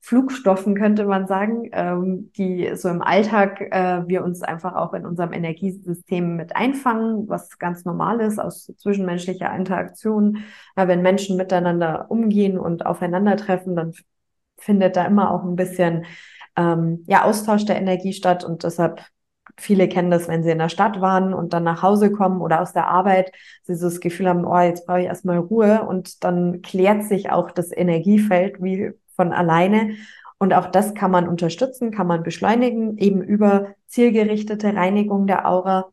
Flugstoffen, 0.00 0.74
könnte 0.74 1.06
man 1.06 1.26
sagen, 1.26 1.70
ähm, 1.72 2.30
die 2.36 2.72
so 2.74 2.90
im 2.90 3.00
Alltag 3.00 3.62
äh, 3.62 4.06
wir 4.06 4.22
uns 4.22 4.42
einfach 4.42 4.74
auch 4.74 4.92
in 4.92 5.06
unserem 5.06 5.32
Energiesystem 5.32 6.36
mit 6.36 6.54
einfangen, 6.54 7.26
was 7.30 7.58
ganz 7.58 7.86
normal 7.86 8.20
ist 8.20 8.38
aus 8.38 8.70
zwischenmenschlicher 8.76 9.54
Interaktion. 9.56 10.44
Ja, 10.76 10.88
wenn 10.88 11.00
Menschen 11.00 11.38
miteinander 11.38 12.10
umgehen 12.10 12.58
und 12.58 12.84
aufeinandertreffen, 12.84 13.76
dann 13.76 13.92
findet 14.58 14.96
da 14.96 15.06
immer 15.06 15.30
auch 15.30 15.42
ein 15.42 15.56
bisschen 15.56 16.04
ähm, 16.56 17.04
ja, 17.06 17.24
Austausch 17.24 17.64
der 17.64 17.76
Energie 17.76 18.12
statt 18.12 18.44
und 18.44 18.62
deshalb 18.62 19.02
Viele 19.56 19.88
kennen 19.88 20.10
das, 20.10 20.26
wenn 20.26 20.42
sie 20.42 20.50
in 20.50 20.58
der 20.58 20.68
Stadt 20.68 21.00
waren 21.00 21.32
und 21.32 21.52
dann 21.52 21.64
nach 21.64 21.82
Hause 21.82 22.10
kommen 22.10 22.40
oder 22.40 22.60
aus 22.60 22.72
der 22.72 22.88
Arbeit, 22.88 23.30
sie 23.62 23.74
so 23.74 23.86
das 23.86 24.00
Gefühl 24.00 24.28
haben, 24.28 24.44
oh, 24.44 24.58
jetzt 24.58 24.86
brauche 24.86 25.00
ich 25.00 25.06
erstmal 25.06 25.38
Ruhe 25.38 25.84
und 25.86 26.24
dann 26.24 26.60
klärt 26.62 27.04
sich 27.04 27.30
auch 27.30 27.50
das 27.50 27.70
Energiefeld, 27.70 28.62
wie 28.62 28.92
von 29.16 29.32
alleine. 29.32 29.94
Und 30.38 30.54
auch 30.54 30.66
das 30.66 30.94
kann 30.94 31.10
man 31.10 31.28
unterstützen, 31.28 31.92
kann 31.92 32.06
man 32.06 32.22
beschleunigen, 32.22 32.98
eben 32.98 33.22
über 33.22 33.74
zielgerichtete 33.86 34.74
Reinigung 34.74 35.26
der 35.26 35.48
Aura. 35.48 35.90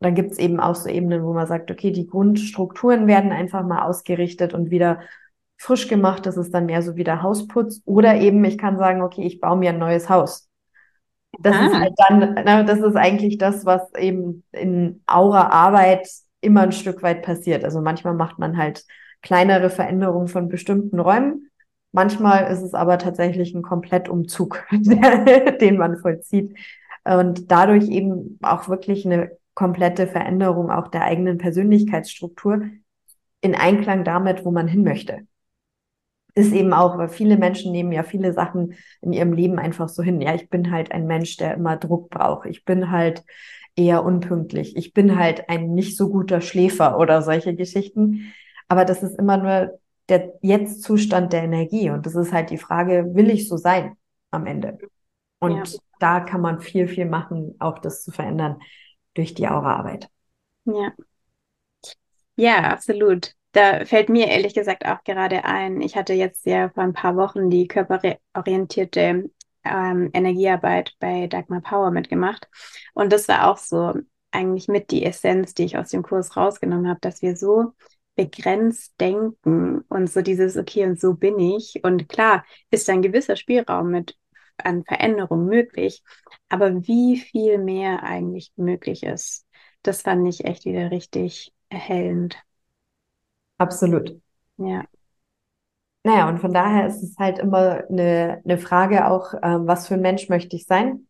Dann 0.00 0.14
gibt 0.14 0.32
es 0.32 0.38
eben 0.38 0.60
auch 0.60 0.74
so 0.74 0.88
Ebenen, 0.88 1.24
wo 1.24 1.32
man 1.32 1.46
sagt, 1.46 1.70
okay, 1.70 1.90
die 1.90 2.06
Grundstrukturen 2.06 3.06
werden 3.06 3.32
einfach 3.32 3.64
mal 3.64 3.82
ausgerichtet 3.82 4.54
und 4.54 4.70
wieder 4.70 5.00
frisch 5.58 5.88
gemacht. 5.88 6.24
Das 6.26 6.36
ist 6.36 6.54
dann 6.54 6.66
mehr 6.66 6.82
so 6.82 6.96
wie 6.96 7.04
der 7.04 7.22
Hausputz. 7.22 7.82
Oder 7.84 8.16
eben, 8.16 8.44
ich 8.44 8.56
kann 8.56 8.78
sagen, 8.78 9.02
okay, 9.02 9.26
ich 9.26 9.40
baue 9.40 9.58
mir 9.58 9.70
ein 9.70 9.78
neues 9.78 10.08
Haus. 10.08 10.48
Das 11.40 11.54
ah. 11.54 11.66
ist 11.66 11.74
halt 11.74 11.94
dann, 12.08 12.40
na, 12.44 12.62
das 12.62 12.80
ist 12.80 12.96
eigentlich 12.96 13.38
das, 13.38 13.66
was 13.66 13.82
eben 13.94 14.44
in 14.52 15.02
Aura-Arbeit 15.06 16.08
immer 16.40 16.62
ein 16.62 16.72
Stück 16.72 17.02
weit 17.02 17.22
passiert. 17.22 17.64
Also 17.64 17.80
manchmal 17.80 18.14
macht 18.14 18.38
man 18.38 18.56
halt 18.56 18.84
kleinere 19.20 19.68
Veränderungen 19.68 20.28
von 20.28 20.48
bestimmten 20.48 20.98
Räumen 21.00 21.48
Manchmal 21.92 22.52
ist 22.52 22.62
es 22.62 22.74
aber 22.74 22.98
tatsächlich 22.98 23.54
ein 23.54 23.62
Komplettumzug, 23.62 24.66
den 24.70 25.76
man 25.78 25.96
vollzieht 25.96 26.56
und 27.04 27.50
dadurch 27.50 27.88
eben 27.88 28.38
auch 28.42 28.68
wirklich 28.68 29.06
eine 29.06 29.32
komplette 29.54 30.06
Veränderung 30.06 30.70
auch 30.70 30.88
der 30.88 31.04
eigenen 31.04 31.38
Persönlichkeitsstruktur 31.38 32.62
in 33.40 33.54
Einklang 33.54 34.04
damit, 34.04 34.44
wo 34.44 34.50
man 34.50 34.68
hin 34.68 34.84
möchte. 34.84 35.20
Ist 36.38 36.52
eben 36.52 36.72
auch, 36.72 36.96
weil 36.98 37.08
viele 37.08 37.36
Menschen 37.36 37.72
nehmen 37.72 37.90
ja 37.90 38.04
viele 38.04 38.32
Sachen 38.32 38.74
in 39.00 39.12
ihrem 39.12 39.32
Leben 39.32 39.58
einfach 39.58 39.88
so 39.88 40.04
hin. 40.04 40.20
Ja, 40.20 40.36
ich 40.36 40.48
bin 40.48 40.70
halt 40.70 40.92
ein 40.92 41.06
Mensch, 41.06 41.36
der 41.36 41.54
immer 41.54 41.76
Druck 41.76 42.10
braucht. 42.10 42.46
Ich 42.46 42.64
bin 42.64 42.92
halt 42.92 43.24
eher 43.74 44.04
unpünktlich. 44.04 44.76
Ich 44.76 44.92
bin 44.92 45.18
halt 45.18 45.48
ein 45.48 45.74
nicht 45.74 45.96
so 45.96 46.10
guter 46.10 46.40
Schläfer 46.40 46.96
oder 46.96 47.22
solche 47.22 47.56
Geschichten. 47.56 48.32
Aber 48.68 48.84
das 48.84 49.02
ist 49.02 49.18
immer 49.18 49.36
nur 49.36 49.80
der 50.08 50.34
Jetzt-Zustand 50.42 51.32
der 51.32 51.42
Energie. 51.42 51.90
Und 51.90 52.06
das 52.06 52.14
ist 52.14 52.32
halt 52.32 52.50
die 52.50 52.58
Frage, 52.58 53.14
will 53.14 53.30
ich 53.30 53.48
so 53.48 53.56
sein 53.56 53.96
am 54.30 54.46
Ende? 54.46 54.78
Und 55.40 55.72
ja. 55.72 55.78
da 55.98 56.20
kann 56.20 56.40
man 56.40 56.60
viel, 56.60 56.86
viel 56.86 57.06
machen, 57.06 57.56
auch 57.58 57.80
das 57.80 58.04
zu 58.04 58.12
verändern 58.12 58.60
durch 59.14 59.34
die 59.34 59.48
Auraarbeit. 59.48 60.08
Ja. 60.66 60.92
Ja, 62.36 62.58
absolut. 62.70 63.34
Da 63.52 63.84
fällt 63.84 64.08
mir 64.08 64.28
ehrlich 64.28 64.54
gesagt 64.54 64.84
auch 64.84 65.02
gerade 65.04 65.44
ein, 65.44 65.80
ich 65.80 65.96
hatte 65.96 66.12
jetzt 66.12 66.44
ja 66.46 66.68
vor 66.70 66.82
ein 66.82 66.92
paar 66.92 67.16
Wochen 67.16 67.50
die 67.50 67.66
körperorientierte 67.66 69.30
ähm, 69.64 70.10
Energiearbeit 70.12 70.94
bei 71.00 71.26
Dagmar 71.26 71.60
Power 71.62 71.90
mitgemacht. 71.90 72.48
Und 72.94 73.12
das 73.12 73.26
war 73.28 73.50
auch 73.50 73.56
so 73.58 73.94
eigentlich 74.30 74.68
mit 74.68 74.90
die 74.90 75.04
Essenz, 75.04 75.54
die 75.54 75.64
ich 75.64 75.78
aus 75.78 75.88
dem 75.90 76.02
Kurs 76.02 76.36
rausgenommen 76.36 76.88
habe, 76.88 77.00
dass 77.00 77.22
wir 77.22 77.36
so 77.36 77.72
begrenzt 78.16 79.00
denken 79.00 79.82
und 79.88 80.10
so 80.10 80.22
dieses, 80.22 80.56
okay, 80.56 80.84
und 80.84 81.00
so 81.00 81.14
bin 81.14 81.38
ich. 81.38 81.80
Und 81.84 82.08
klar 82.08 82.44
ist 82.70 82.88
ein 82.90 83.02
gewisser 83.02 83.36
Spielraum 83.36 83.90
mit 83.90 84.16
an 84.58 84.84
Veränderung 84.84 85.46
möglich, 85.46 86.02
aber 86.48 86.86
wie 86.86 87.16
viel 87.16 87.58
mehr 87.58 88.02
eigentlich 88.02 88.52
möglich 88.56 89.04
ist, 89.04 89.46
das 89.82 90.02
fand 90.02 90.28
ich 90.28 90.44
echt 90.44 90.64
wieder 90.64 90.90
richtig 90.90 91.52
erhellend. 91.68 92.36
Absolut. 93.58 94.20
Ja. 94.56 94.84
Naja, 96.04 96.28
und 96.28 96.38
von 96.38 96.52
daher 96.54 96.86
ist 96.86 97.02
es 97.02 97.16
halt 97.18 97.38
immer 97.38 97.84
eine, 97.88 98.40
eine 98.44 98.58
Frage 98.58 99.08
auch, 99.10 99.34
ähm, 99.42 99.66
was 99.66 99.88
für 99.88 99.94
ein 99.94 100.00
Mensch 100.00 100.28
möchte 100.28 100.56
ich 100.56 100.66
sein? 100.66 101.06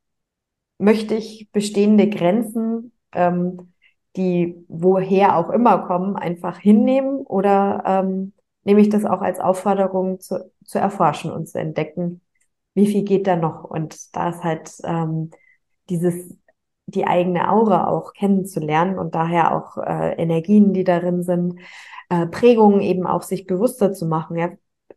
Möchte 0.79 1.15
ich 1.17 1.51
bestehende 1.53 2.09
Grenzen 2.11 2.93
ähm, 3.13 3.73
die 4.17 4.57
woher 4.69 5.37
auch 5.39 5.51
immer 5.51 5.87
kommen, 5.87 6.17
einfach 6.17 6.59
hinnehmen 6.59 7.21
oder 7.21 7.83
ähm, 7.87 8.33
nehme 8.65 8.81
ich 8.81 8.89
das 8.91 9.05
auch 9.05 9.23
als 9.23 9.41
Aufforderung 9.41 10.21
zu, 10.21 10.53
zu 10.65 10.79
erforschen 10.79 11.31
und 11.33 11.49
zu 11.49 11.59
entdecken, 11.61 12.23
wie 12.75 12.87
viel 12.87 13.05
geht 13.05 13.27
da 13.29 13.37
noch? 13.37 13.65
Und 13.65 14.17
da 14.17 14.31
ist 14.31 14.45
halt 14.45 14.73
ähm, 14.85 15.31
dieses 15.91 16.37
die 16.89 17.07
eigene 17.07 17.51
Aura 17.51 17.89
auch 17.89 18.15
kennenzulernen 18.15 18.99
und 18.99 19.15
daher 19.15 19.55
auch 19.55 19.77
äh, 19.77 20.15
Energien, 20.15 20.73
die 20.73 20.85
darin 20.85 21.23
sind, 21.23 21.61
äh, 22.09 22.27
Prägungen 22.27 22.81
eben 22.81 23.07
auch 23.07 23.23
sich 23.23 23.47
bewusster 23.47 23.93
zu 23.93 24.07
machen. 24.07 24.39
Ja, 24.39 24.51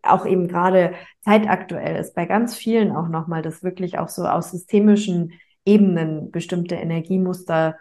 auch 0.03 0.25
eben 0.25 0.47
gerade 0.47 0.93
zeitaktuell 1.21 1.97
ist 1.97 2.15
bei 2.15 2.25
ganz 2.25 2.55
vielen 2.55 2.95
auch 2.95 3.09
nochmal, 3.09 3.41
dass 3.41 3.61
wirklich 3.61 3.99
auch 3.99 4.07
so 4.07 4.25
aus 4.25 4.51
systemischen 4.51 5.33
Ebenen 5.65 6.31
bestimmte 6.31 6.75
Energiemuster 6.75 7.75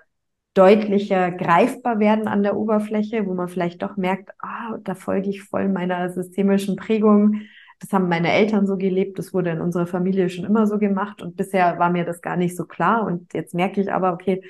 deutlicher 0.55 1.31
greifbar 1.31 2.01
werden 2.01 2.27
an 2.27 2.43
der 2.43 2.57
Oberfläche, 2.57 3.27
wo 3.27 3.35
man 3.35 3.49
vielleicht 3.49 3.83
doch 3.83 3.97
merkt, 3.97 4.31
ah, 4.41 4.77
da 4.83 4.97
folge 4.97 5.31
ich 5.31 5.43
voll 5.43 5.69
meiner 5.69 6.11
systemischen 6.11 6.75
Prägung. 6.75 7.43
Das 7.81 7.93
haben 7.93 8.09
meine 8.09 8.31
Eltern 8.31 8.67
so 8.67 8.77
gelebt, 8.77 9.19
das 9.19 9.33
wurde 9.33 9.51
in 9.51 9.61
unserer 9.61 9.87
Familie 9.87 10.29
schon 10.29 10.45
immer 10.45 10.67
so 10.67 10.79
gemacht 10.79 11.23
und 11.23 11.37
bisher 11.37 11.79
war 11.79 11.91
mir 11.91 12.05
das 12.05 12.21
gar 12.21 12.37
nicht 12.37 12.57
so 12.57 12.67
klar 12.67 13.05
und 13.07 13.33
jetzt 13.35 13.55
merke 13.55 13.81
ich 13.81 13.93
aber, 13.93 14.13
okay, 14.13 14.43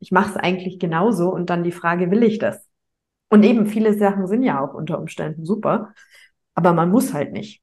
ich 0.00 0.10
mache 0.10 0.30
es 0.30 0.36
eigentlich 0.36 0.80
genauso 0.80 1.32
und 1.32 1.48
dann 1.48 1.62
die 1.62 1.72
Frage, 1.72 2.10
will 2.10 2.24
ich 2.24 2.38
das? 2.38 2.68
Und 3.30 3.44
eben 3.44 3.66
viele 3.66 3.94
Sachen 3.96 4.26
sind 4.26 4.42
ja 4.42 4.60
auch 4.60 4.74
unter 4.74 4.98
Umständen 4.98 5.46
super, 5.46 5.94
aber 6.54 6.72
man 6.72 6.90
muss 6.90 7.14
halt 7.14 7.32
nicht. 7.32 7.62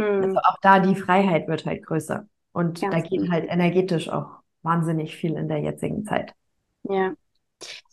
Hm. 0.00 0.22
Also 0.24 0.38
auch 0.38 0.58
da 0.60 0.80
die 0.80 0.96
Freiheit 0.96 1.46
wird 1.46 1.64
halt 1.64 1.86
größer 1.86 2.26
und 2.52 2.80
Ganz 2.80 2.94
da 2.94 3.00
geht 3.00 3.30
halt 3.30 3.48
energetisch 3.48 4.08
auch 4.08 4.40
wahnsinnig 4.62 5.16
viel 5.16 5.34
in 5.34 5.48
der 5.48 5.58
jetzigen 5.58 6.04
Zeit. 6.04 6.34
Ja. 6.82 7.14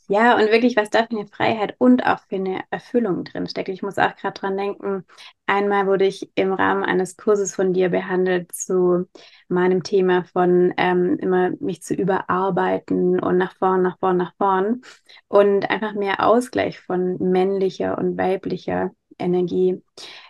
Ja, 0.09 0.35
und 0.35 0.49
wirklich, 0.51 0.77
was 0.77 0.89
da 0.89 1.03
für 1.05 1.17
eine 1.17 1.27
Freiheit 1.27 1.75
und 1.79 2.05
auch 2.05 2.19
für 2.29 2.35
eine 2.35 2.61
Erfüllung 2.69 3.25
drin 3.25 3.45
steckt. 3.47 3.67
Ich 3.67 3.81
muss 3.83 3.97
auch 3.97 4.15
gerade 4.15 4.39
dran 4.39 4.55
denken, 4.55 5.05
einmal 5.47 5.85
wurde 5.85 6.05
ich 6.05 6.31
im 6.35 6.53
Rahmen 6.53 6.83
eines 6.85 7.17
Kurses 7.17 7.53
von 7.53 7.73
dir 7.73 7.89
behandelt 7.89 8.53
zu 8.53 9.05
meinem 9.49 9.83
Thema 9.83 10.23
von 10.23 10.73
ähm, 10.77 11.17
immer 11.19 11.51
mich 11.59 11.81
zu 11.81 11.93
überarbeiten 11.93 13.19
und 13.19 13.37
nach 13.37 13.55
vorn, 13.57 13.81
nach 13.81 13.99
vorn, 13.99 14.15
nach 14.17 14.33
vorn 14.37 14.81
und 15.27 15.69
einfach 15.69 15.93
mehr 15.93 16.25
Ausgleich 16.25 16.79
von 16.79 17.17
männlicher 17.19 17.97
und 17.97 18.17
weiblicher 18.17 18.91
Energie 19.19 19.81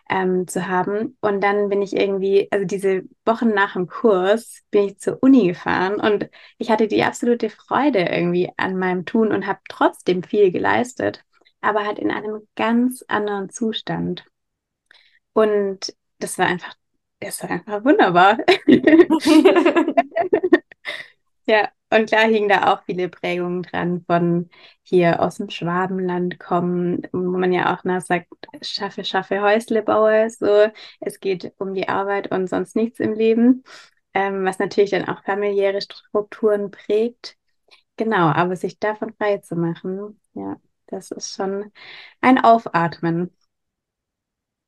ähm, 0.10 0.48
zu 0.48 0.68
haben. 0.68 1.18
Und 1.22 1.42
dann 1.42 1.70
bin 1.70 1.82
ich 1.82 1.94
irgendwie, 1.96 2.48
also 2.52 2.66
diese 2.66 3.04
Wochen 3.26 3.50
nach 3.50 3.74
dem 3.74 3.88
Kurs, 3.88 4.64
bin 4.72 4.86
ich 4.86 5.00
zur 5.00 5.22
Uni 5.22 5.48
gefahren 5.48 6.00
und 6.00 6.30
ich 6.58 6.72
hatte 6.72 6.88
die 6.88 7.04
absolute 7.04 7.50
Freude 7.50 8.00
irgendwie 8.00 8.52
an 8.58 8.78
meinem 8.78 9.06
Tun 9.06 9.32
und 9.32 9.48
habe 9.48 9.60
trotzdem 9.70 10.24
viel 10.24 10.52
geleistet, 10.52 11.24
aber 11.62 11.86
halt 11.86 12.00
in 12.00 12.12
einem 12.12 12.48
ganz 12.56 13.04
anderen 13.08 13.50
Zustand. 13.50 14.26
Und 15.34 15.94
das 16.20 16.38
war 16.38 16.48
einfach, 16.48 16.74
das 17.20 17.42
war 17.44 17.52
einfach 17.52 17.84
wunderbar. 17.84 18.38
ja, 21.48 21.70
und 21.90 22.08
klar 22.08 22.26
hingen 22.28 22.50
da 22.50 22.74
auch 22.74 22.84
viele 22.84 23.10
Prägungen 23.10 23.64
dran 23.64 24.04
von 24.06 24.50
hier 24.84 25.22
aus 25.22 25.38
dem 25.38 25.50
Schwabenland 25.50 26.40
kommen, 26.40 27.04
wo 27.14 27.38
man 27.38 27.54
ja 27.54 27.74
auch 27.76 27.84
nach 27.84 28.02
sagt, 28.02 28.28
schaffe, 28.62 29.04
schaffe 29.06 29.42
Häusle 29.42 29.84
baue, 29.84 30.30
so, 30.30 30.68
es 31.00 31.20
geht 31.20 31.54
um 31.58 31.74
die 31.74 31.88
Arbeit 31.88 32.32
und 32.32 32.48
sonst 32.48 32.76
nichts 32.76 33.00
im 33.00 33.14
Leben, 33.14 33.64
ähm, 34.14 34.44
was 34.46 34.60
natürlich 34.60 34.92
dann 34.92 35.08
auch 35.08 35.24
familiäre 35.24 35.82
Strukturen 35.82 36.72
prägt. 36.72 37.38
Genau, 37.98 38.28
aber 38.30 38.56
sich 38.56 38.80
davon 38.80 39.14
frei 39.14 39.38
zu 39.40 39.56
machen, 39.56 40.20
ja, 40.34 40.58
das 40.88 41.12
ist 41.12 41.34
schon 41.36 41.72
ein 42.22 42.40
Aufatmen. 42.44 43.32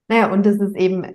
Naja, 0.08 0.32
und 0.32 0.46
das 0.46 0.56
ist 0.58 0.76
eben, 0.76 1.14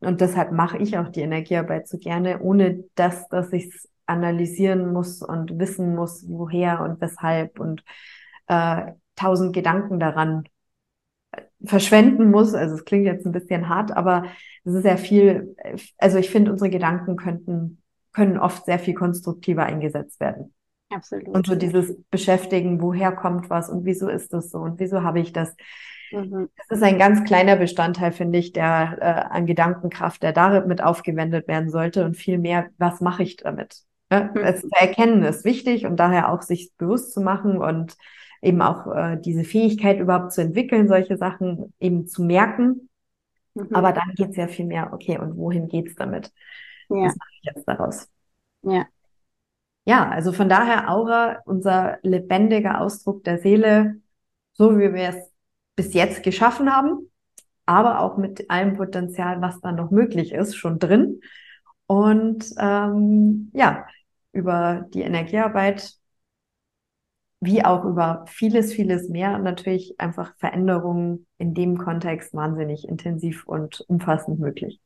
und 0.00 0.20
deshalb 0.20 0.52
mache 0.52 0.78
ich 0.78 0.98
auch 0.98 1.08
die 1.10 1.20
Energiearbeit 1.22 1.88
so 1.88 1.98
gerne, 1.98 2.40
ohne 2.40 2.84
dass, 2.94 3.28
dass 3.28 3.52
ich 3.52 3.66
es 3.66 3.88
analysieren 4.06 4.92
muss 4.92 5.22
und 5.22 5.58
wissen 5.58 5.94
muss, 5.94 6.24
woher 6.28 6.80
und 6.80 7.00
weshalb 7.00 7.58
und 7.60 7.84
äh, 8.46 8.92
tausend 9.16 9.52
Gedanken 9.52 9.98
daran 9.98 10.44
äh, 11.32 11.42
verschwenden 11.64 12.30
muss. 12.30 12.54
Also 12.54 12.74
es 12.74 12.84
klingt 12.84 13.06
jetzt 13.06 13.26
ein 13.26 13.32
bisschen 13.32 13.68
hart, 13.68 13.96
aber 13.96 14.24
es 14.64 14.74
ist 14.74 14.82
sehr 14.82 14.98
viel, 14.98 15.56
also 15.98 16.18
ich 16.18 16.30
finde, 16.30 16.52
unsere 16.52 16.70
Gedanken 16.70 17.16
könnten, 17.16 17.82
können 18.12 18.38
oft 18.38 18.64
sehr 18.64 18.78
viel 18.78 18.94
konstruktiver 18.94 19.64
eingesetzt 19.64 20.20
werden. 20.20 20.54
Absolut. 20.90 21.28
Und 21.28 21.46
so 21.46 21.56
dieses 21.56 21.96
Beschäftigen, 22.10 22.80
woher 22.80 23.12
kommt 23.12 23.50
was 23.50 23.68
und 23.68 23.84
wieso 23.84 24.08
ist 24.08 24.32
das 24.32 24.50
so 24.50 24.58
und 24.58 24.78
wieso 24.78 25.02
habe 25.02 25.20
ich 25.20 25.32
das? 25.32 25.56
Mhm. 26.12 26.48
Das 26.68 26.78
ist 26.78 26.84
ein 26.84 26.98
ganz 26.98 27.24
kleiner 27.24 27.56
Bestandteil, 27.56 28.12
finde 28.12 28.38
ich, 28.38 28.52
der 28.52 28.98
äh, 29.00 29.34
an 29.34 29.46
Gedankenkraft, 29.46 30.22
der 30.22 30.32
damit 30.32 30.82
aufgewendet 30.82 31.48
werden 31.48 31.70
sollte 31.70 32.04
und 32.04 32.16
viel 32.16 32.38
mehr, 32.38 32.70
was 32.78 33.00
mache 33.00 33.24
ich 33.24 33.36
damit? 33.36 33.82
Ja, 34.10 34.30
mhm. 34.34 34.36
Es 34.42 34.60
zu 34.60 34.70
erkennen 34.70 35.22
ist 35.22 35.44
wichtig 35.44 35.86
und 35.86 35.96
daher 35.96 36.32
auch 36.32 36.42
sich 36.42 36.72
bewusst 36.76 37.12
zu 37.12 37.20
machen 37.20 37.58
und 37.58 37.96
eben 38.42 38.62
auch 38.62 38.86
äh, 38.94 39.16
diese 39.16 39.44
Fähigkeit 39.44 39.98
überhaupt 39.98 40.32
zu 40.32 40.42
entwickeln, 40.42 40.88
solche 40.88 41.16
Sachen 41.16 41.72
eben 41.80 42.06
zu 42.06 42.22
merken. 42.22 42.88
Mhm. 43.54 43.74
Aber 43.74 43.92
dann 43.92 44.12
geht 44.14 44.30
es 44.30 44.36
ja 44.36 44.46
viel 44.46 44.66
mehr, 44.66 44.92
okay, 44.92 45.18
und 45.18 45.36
wohin 45.36 45.68
geht 45.68 45.88
es 45.88 45.94
damit? 45.96 46.32
Ja. 46.88 47.06
Was 47.06 47.16
mache 47.16 47.30
ich 47.32 47.44
jetzt 47.44 47.68
daraus? 47.68 48.08
Ja. 48.62 48.86
Ja, 49.88 50.08
also 50.08 50.32
von 50.32 50.48
daher 50.48 50.90
Aura, 50.90 51.42
unser 51.44 51.98
lebendiger 52.02 52.80
Ausdruck 52.80 53.22
der 53.22 53.38
Seele, 53.38 54.00
so 54.52 54.78
wie 54.78 54.92
wir 54.92 55.10
es 55.10 55.32
bis 55.76 55.94
jetzt 55.94 56.24
geschaffen 56.24 56.74
haben, 56.74 57.10
aber 57.66 58.00
auch 58.00 58.16
mit 58.16 58.50
allem 58.50 58.74
Potenzial, 58.76 59.40
was 59.40 59.60
da 59.60 59.70
noch 59.70 59.90
möglich 59.90 60.32
ist, 60.32 60.56
schon 60.56 60.78
drin. 60.80 61.20
Und 61.86 62.52
ähm, 62.58 63.50
ja, 63.54 63.86
über 64.36 64.86
die 64.92 65.02
Energiearbeit 65.02 65.96
wie 67.40 67.64
auch 67.64 67.84
über 67.84 68.24
vieles, 68.28 68.72
vieles 68.72 69.08
mehr 69.08 69.38
natürlich 69.38 69.94
einfach 69.98 70.34
Veränderungen 70.38 71.26
in 71.38 71.54
dem 71.54 71.78
Kontext 71.78 72.34
wahnsinnig 72.34 72.88
intensiv 72.88 73.46
und 73.46 73.84
umfassend 73.88 74.40
möglich. 74.40 74.80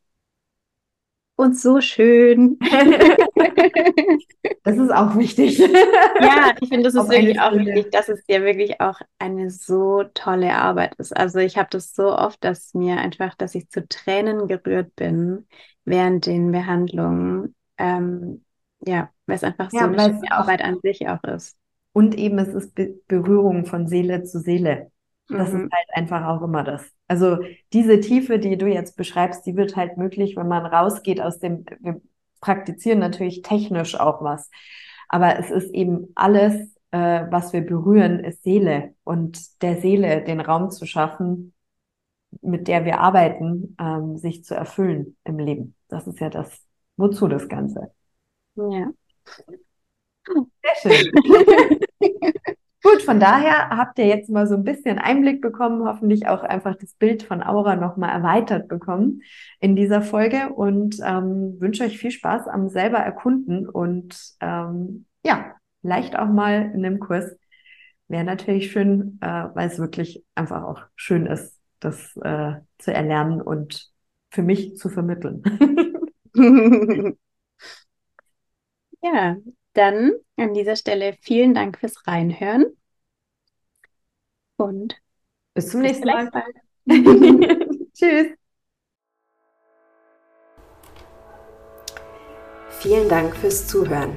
Und 1.37 1.59
so 1.59 1.81
schön. 1.81 2.59
das 4.63 4.77
ist 4.77 4.93
auch 4.93 5.17
wichtig. 5.17 5.59
Ja, 6.21 6.53
ich 6.61 6.69
finde, 6.69 6.91
das 6.91 6.95
ist 6.95 7.09
wirklich 7.09 7.41
auch 7.41 7.57
wichtig, 7.57 7.91
dass 7.93 8.11
es 8.11 8.23
ja 8.29 8.43
wirklich 8.43 8.79
auch 8.79 9.01
eine 9.19 9.51
so 9.51 10.05
tolle 10.13 10.55
Arbeit 10.55 10.95
ist. 10.97 11.17
Also 11.17 11.39
ich 11.39 11.57
habe 11.57 11.69
das 11.71 11.95
so 11.95 12.15
oft, 12.15 12.45
dass 12.45 12.75
mir 12.75 12.99
einfach, 12.99 13.35
dass 13.37 13.55
ich 13.55 13.71
zu 13.71 13.89
Tränen 13.89 14.49
gerührt 14.49 14.95
bin 14.97 15.47
während 15.87 16.27
den 16.27 16.53
Behandlungen. 16.53 17.55
Ähm, 17.79 18.45
ja, 18.81 19.11
weil 19.27 19.37
es 19.37 19.45
einfach 19.45 19.73
ja, 19.73 19.81
so 19.81 19.87
eine 19.87 20.03
schöne 20.03 20.33
Arbeit 20.33 20.63
an 20.63 20.79
sich 20.83 21.09
auch 21.09 21.23
ist. 21.25 21.57
Und 21.93 22.17
eben 22.17 22.39
es 22.39 22.49
ist 22.49 22.75
Be 22.75 22.95
Berührung 23.09 23.67
von 23.67 23.89
Seele 23.89 24.23
zu 24.23 24.41
Seele. 24.41 24.91
Das 25.29 25.53
mhm. 25.53 25.65
ist 25.65 25.73
halt 25.73 25.89
einfach 25.93 26.27
auch 26.27 26.43
immer 26.43 26.65
das. 26.65 26.89
Also 27.09 27.39
diese 27.73 28.01
Tiefe, 28.01 28.39
die 28.39 28.57
du 28.57 28.67
jetzt 28.67 28.97
beschreibst, 28.97 29.47
die 29.47 29.57
wird 29.57 29.77
halt 29.77 29.97
möglich, 29.97 30.37
wenn 30.37 30.49
man 30.49 30.67
rausgeht 30.67 31.21
aus 31.21 31.39
dem, 31.39 31.65
wir 31.81 32.01
praktizieren 32.41 32.99
natürlich 32.99 33.43
technisch 33.43 33.99
auch 33.99 34.23
was. 34.23 34.51
Aber 35.09 35.39
es 35.39 35.51
ist 35.51 35.73
eben 35.75 36.09
alles, 36.15 36.55
äh, 36.93 37.25
was 37.31 37.53
wir 37.53 37.63
berühren, 37.63 38.21
ist 38.21 38.43
Seele. 38.43 38.95
Und 39.05 39.63
der 39.63 39.81
Seele 39.81 40.23
den 40.23 40.41
Raum 40.41 40.71
zu 40.71 40.87
schaffen, 40.87 41.53
mit 42.43 42.69
der 42.69 42.85
wir 42.85 43.01
arbeiten, 43.01 43.77
ähm, 43.81 44.17
sich 44.17 44.45
zu 44.45 44.55
erfüllen 44.55 45.17
im 45.25 45.39
Leben. 45.39 45.75
Das 45.89 46.07
ist 46.07 46.21
ja 46.21 46.31
das, 46.31 46.65
wozu 46.97 47.29
das 47.29 47.49
Ganze. 47.49 47.93
Ja. 48.57 48.93
Sehr 50.83 50.93
schön. 50.93 51.81
Gut, 52.83 53.03
von 53.03 53.21
daher 53.21 53.69
habt 53.71 53.99
ihr 53.99 54.07
jetzt 54.07 54.31
mal 54.31 54.47
so 54.47 54.55
ein 54.55 54.65
bisschen 54.65 54.99
Einblick 54.99 55.43
bekommen, 55.43 55.87
hoffentlich 55.87 56.27
auch 56.29 56.43
einfach 56.43 56.77
das 56.77 56.95
Bild 56.95 57.23
von 57.23 57.43
Aura 57.43 57.77
nochmal 57.77 58.11
erweitert 58.11 58.69
bekommen 58.69 59.23
in 59.61 59.77
dieser 59.77 60.01
Folge 60.01 60.49
und 60.55 60.97
ähm, 61.05 61.61
wünsche 61.61 61.85
euch 61.85 61.99
viel 61.99 62.11
Spaß 62.11 62.49
am 62.49 62.71
selber 62.71 62.99
erkunden 62.99 63.69
und 63.69 64.19
ähm, 64.41 65.05
ja, 65.25 65.55
vielleicht 65.83 66.19
auch 66.19 66.29
mal 66.29 66.73
in 66.75 66.85
einem 66.87 67.01
Kurs. 67.01 67.37
Wäre 68.09 68.25
natürlich 68.25 68.73
schön, 68.73 69.19
äh, 69.21 69.27
weil 69.55 69.69
es 69.69 69.79
wirklich 69.79 70.25
einfach 70.35 70.63
auch 70.65 70.81
schön 70.97 71.27
ist, 71.27 71.61
das 71.81 72.17
äh, 72.23 72.55
zu 72.79 72.95
erlernen 72.95 73.43
und 73.43 73.91
für 74.31 74.43
mich 74.43 74.77
zu 74.77 74.89
vermitteln. 74.89 75.43
Ja, 79.03 79.37
dann 79.73 80.13
an 80.37 80.55
dieser 80.55 80.77
Stelle 80.77 81.15
vielen 81.21 81.55
Dank 81.55 81.79
fürs 81.79 82.07
Reinhören 82.07 82.67
und 84.57 85.01
bis 85.55 85.69
zum 85.71 85.81
nächsten 85.81 86.07
Mal. 86.07 86.31
Tschüss. 87.95 88.29
Vielen 92.81 93.09
Dank 93.09 93.37
fürs 93.37 93.67
Zuhören. 93.67 94.15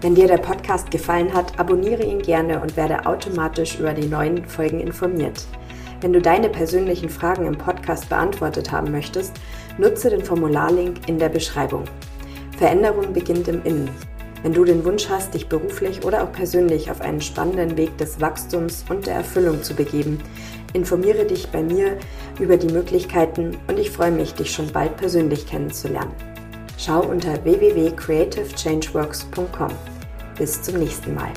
Wenn 0.00 0.14
dir 0.14 0.28
der 0.28 0.38
Podcast 0.38 0.90
gefallen 0.90 1.32
hat, 1.34 1.58
abonniere 1.58 2.04
ihn 2.04 2.22
gerne 2.22 2.60
und 2.60 2.76
werde 2.76 3.06
automatisch 3.06 3.80
über 3.80 3.92
die 3.92 4.06
neuen 4.06 4.44
Folgen 4.44 4.78
informiert. 4.78 5.46
Wenn 6.00 6.12
du 6.12 6.22
deine 6.22 6.48
persönlichen 6.48 7.08
Fragen 7.08 7.46
im 7.46 7.58
Podcast 7.58 8.08
beantwortet 8.08 8.70
haben 8.70 8.92
möchtest, 8.92 9.34
nutze 9.78 10.10
den 10.10 10.24
Formularlink 10.24 11.08
in 11.08 11.18
der 11.18 11.28
Beschreibung. 11.28 11.84
Veränderung 12.58 13.12
beginnt 13.12 13.48
im 13.48 13.64
Innen. 13.64 13.90
Wenn 14.42 14.52
du 14.52 14.64
den 14.64 14.84
Wunsch 14.84 15.08
hast, 15.08 15.34
dich 15.34 15.48
beruflich 15.48 16.04
oder 16.04 16.22
auch 16.22 16.32
persönlich 16.32 16.90
auf 16.90 17.00
einen 17.00 17.20
spannenden 17.20 17.76
Weg 17.76 17.96
des 17.98 18.20
Wachstums 18.20 18.84
und 18.88 19.06
der 19.06 19.14
Erfüllung 19.14 19.62
zu 19.62 19.74
begeben, 19.74 20.20
informiere 20.72 21.24
dich 21.24 21.48
bei 21.48 21.62
mir 21.62 21.96
über 22.38 22.56
die 22.56 22.72
Möglichkeiten 22.72 23.56
und 23.68 23.78
ich 23.78 23.90
freue 23.90 24.12
mich, 24.12 24.34
dich 24.34 24.52
schon 24.52 24.72
bald 24.72 24.96
persönlich 24.96 25.46
kennenzulernen. 25.46 26.12
Schau 26.76 27.00
unter 27.00 27.42
www.creativechangeworks.com. 27.44 29.72
Bis 30.36 30.62
zum 30.62 30.78
nächsten 30.78 31.14
Mal. 31.14 31.32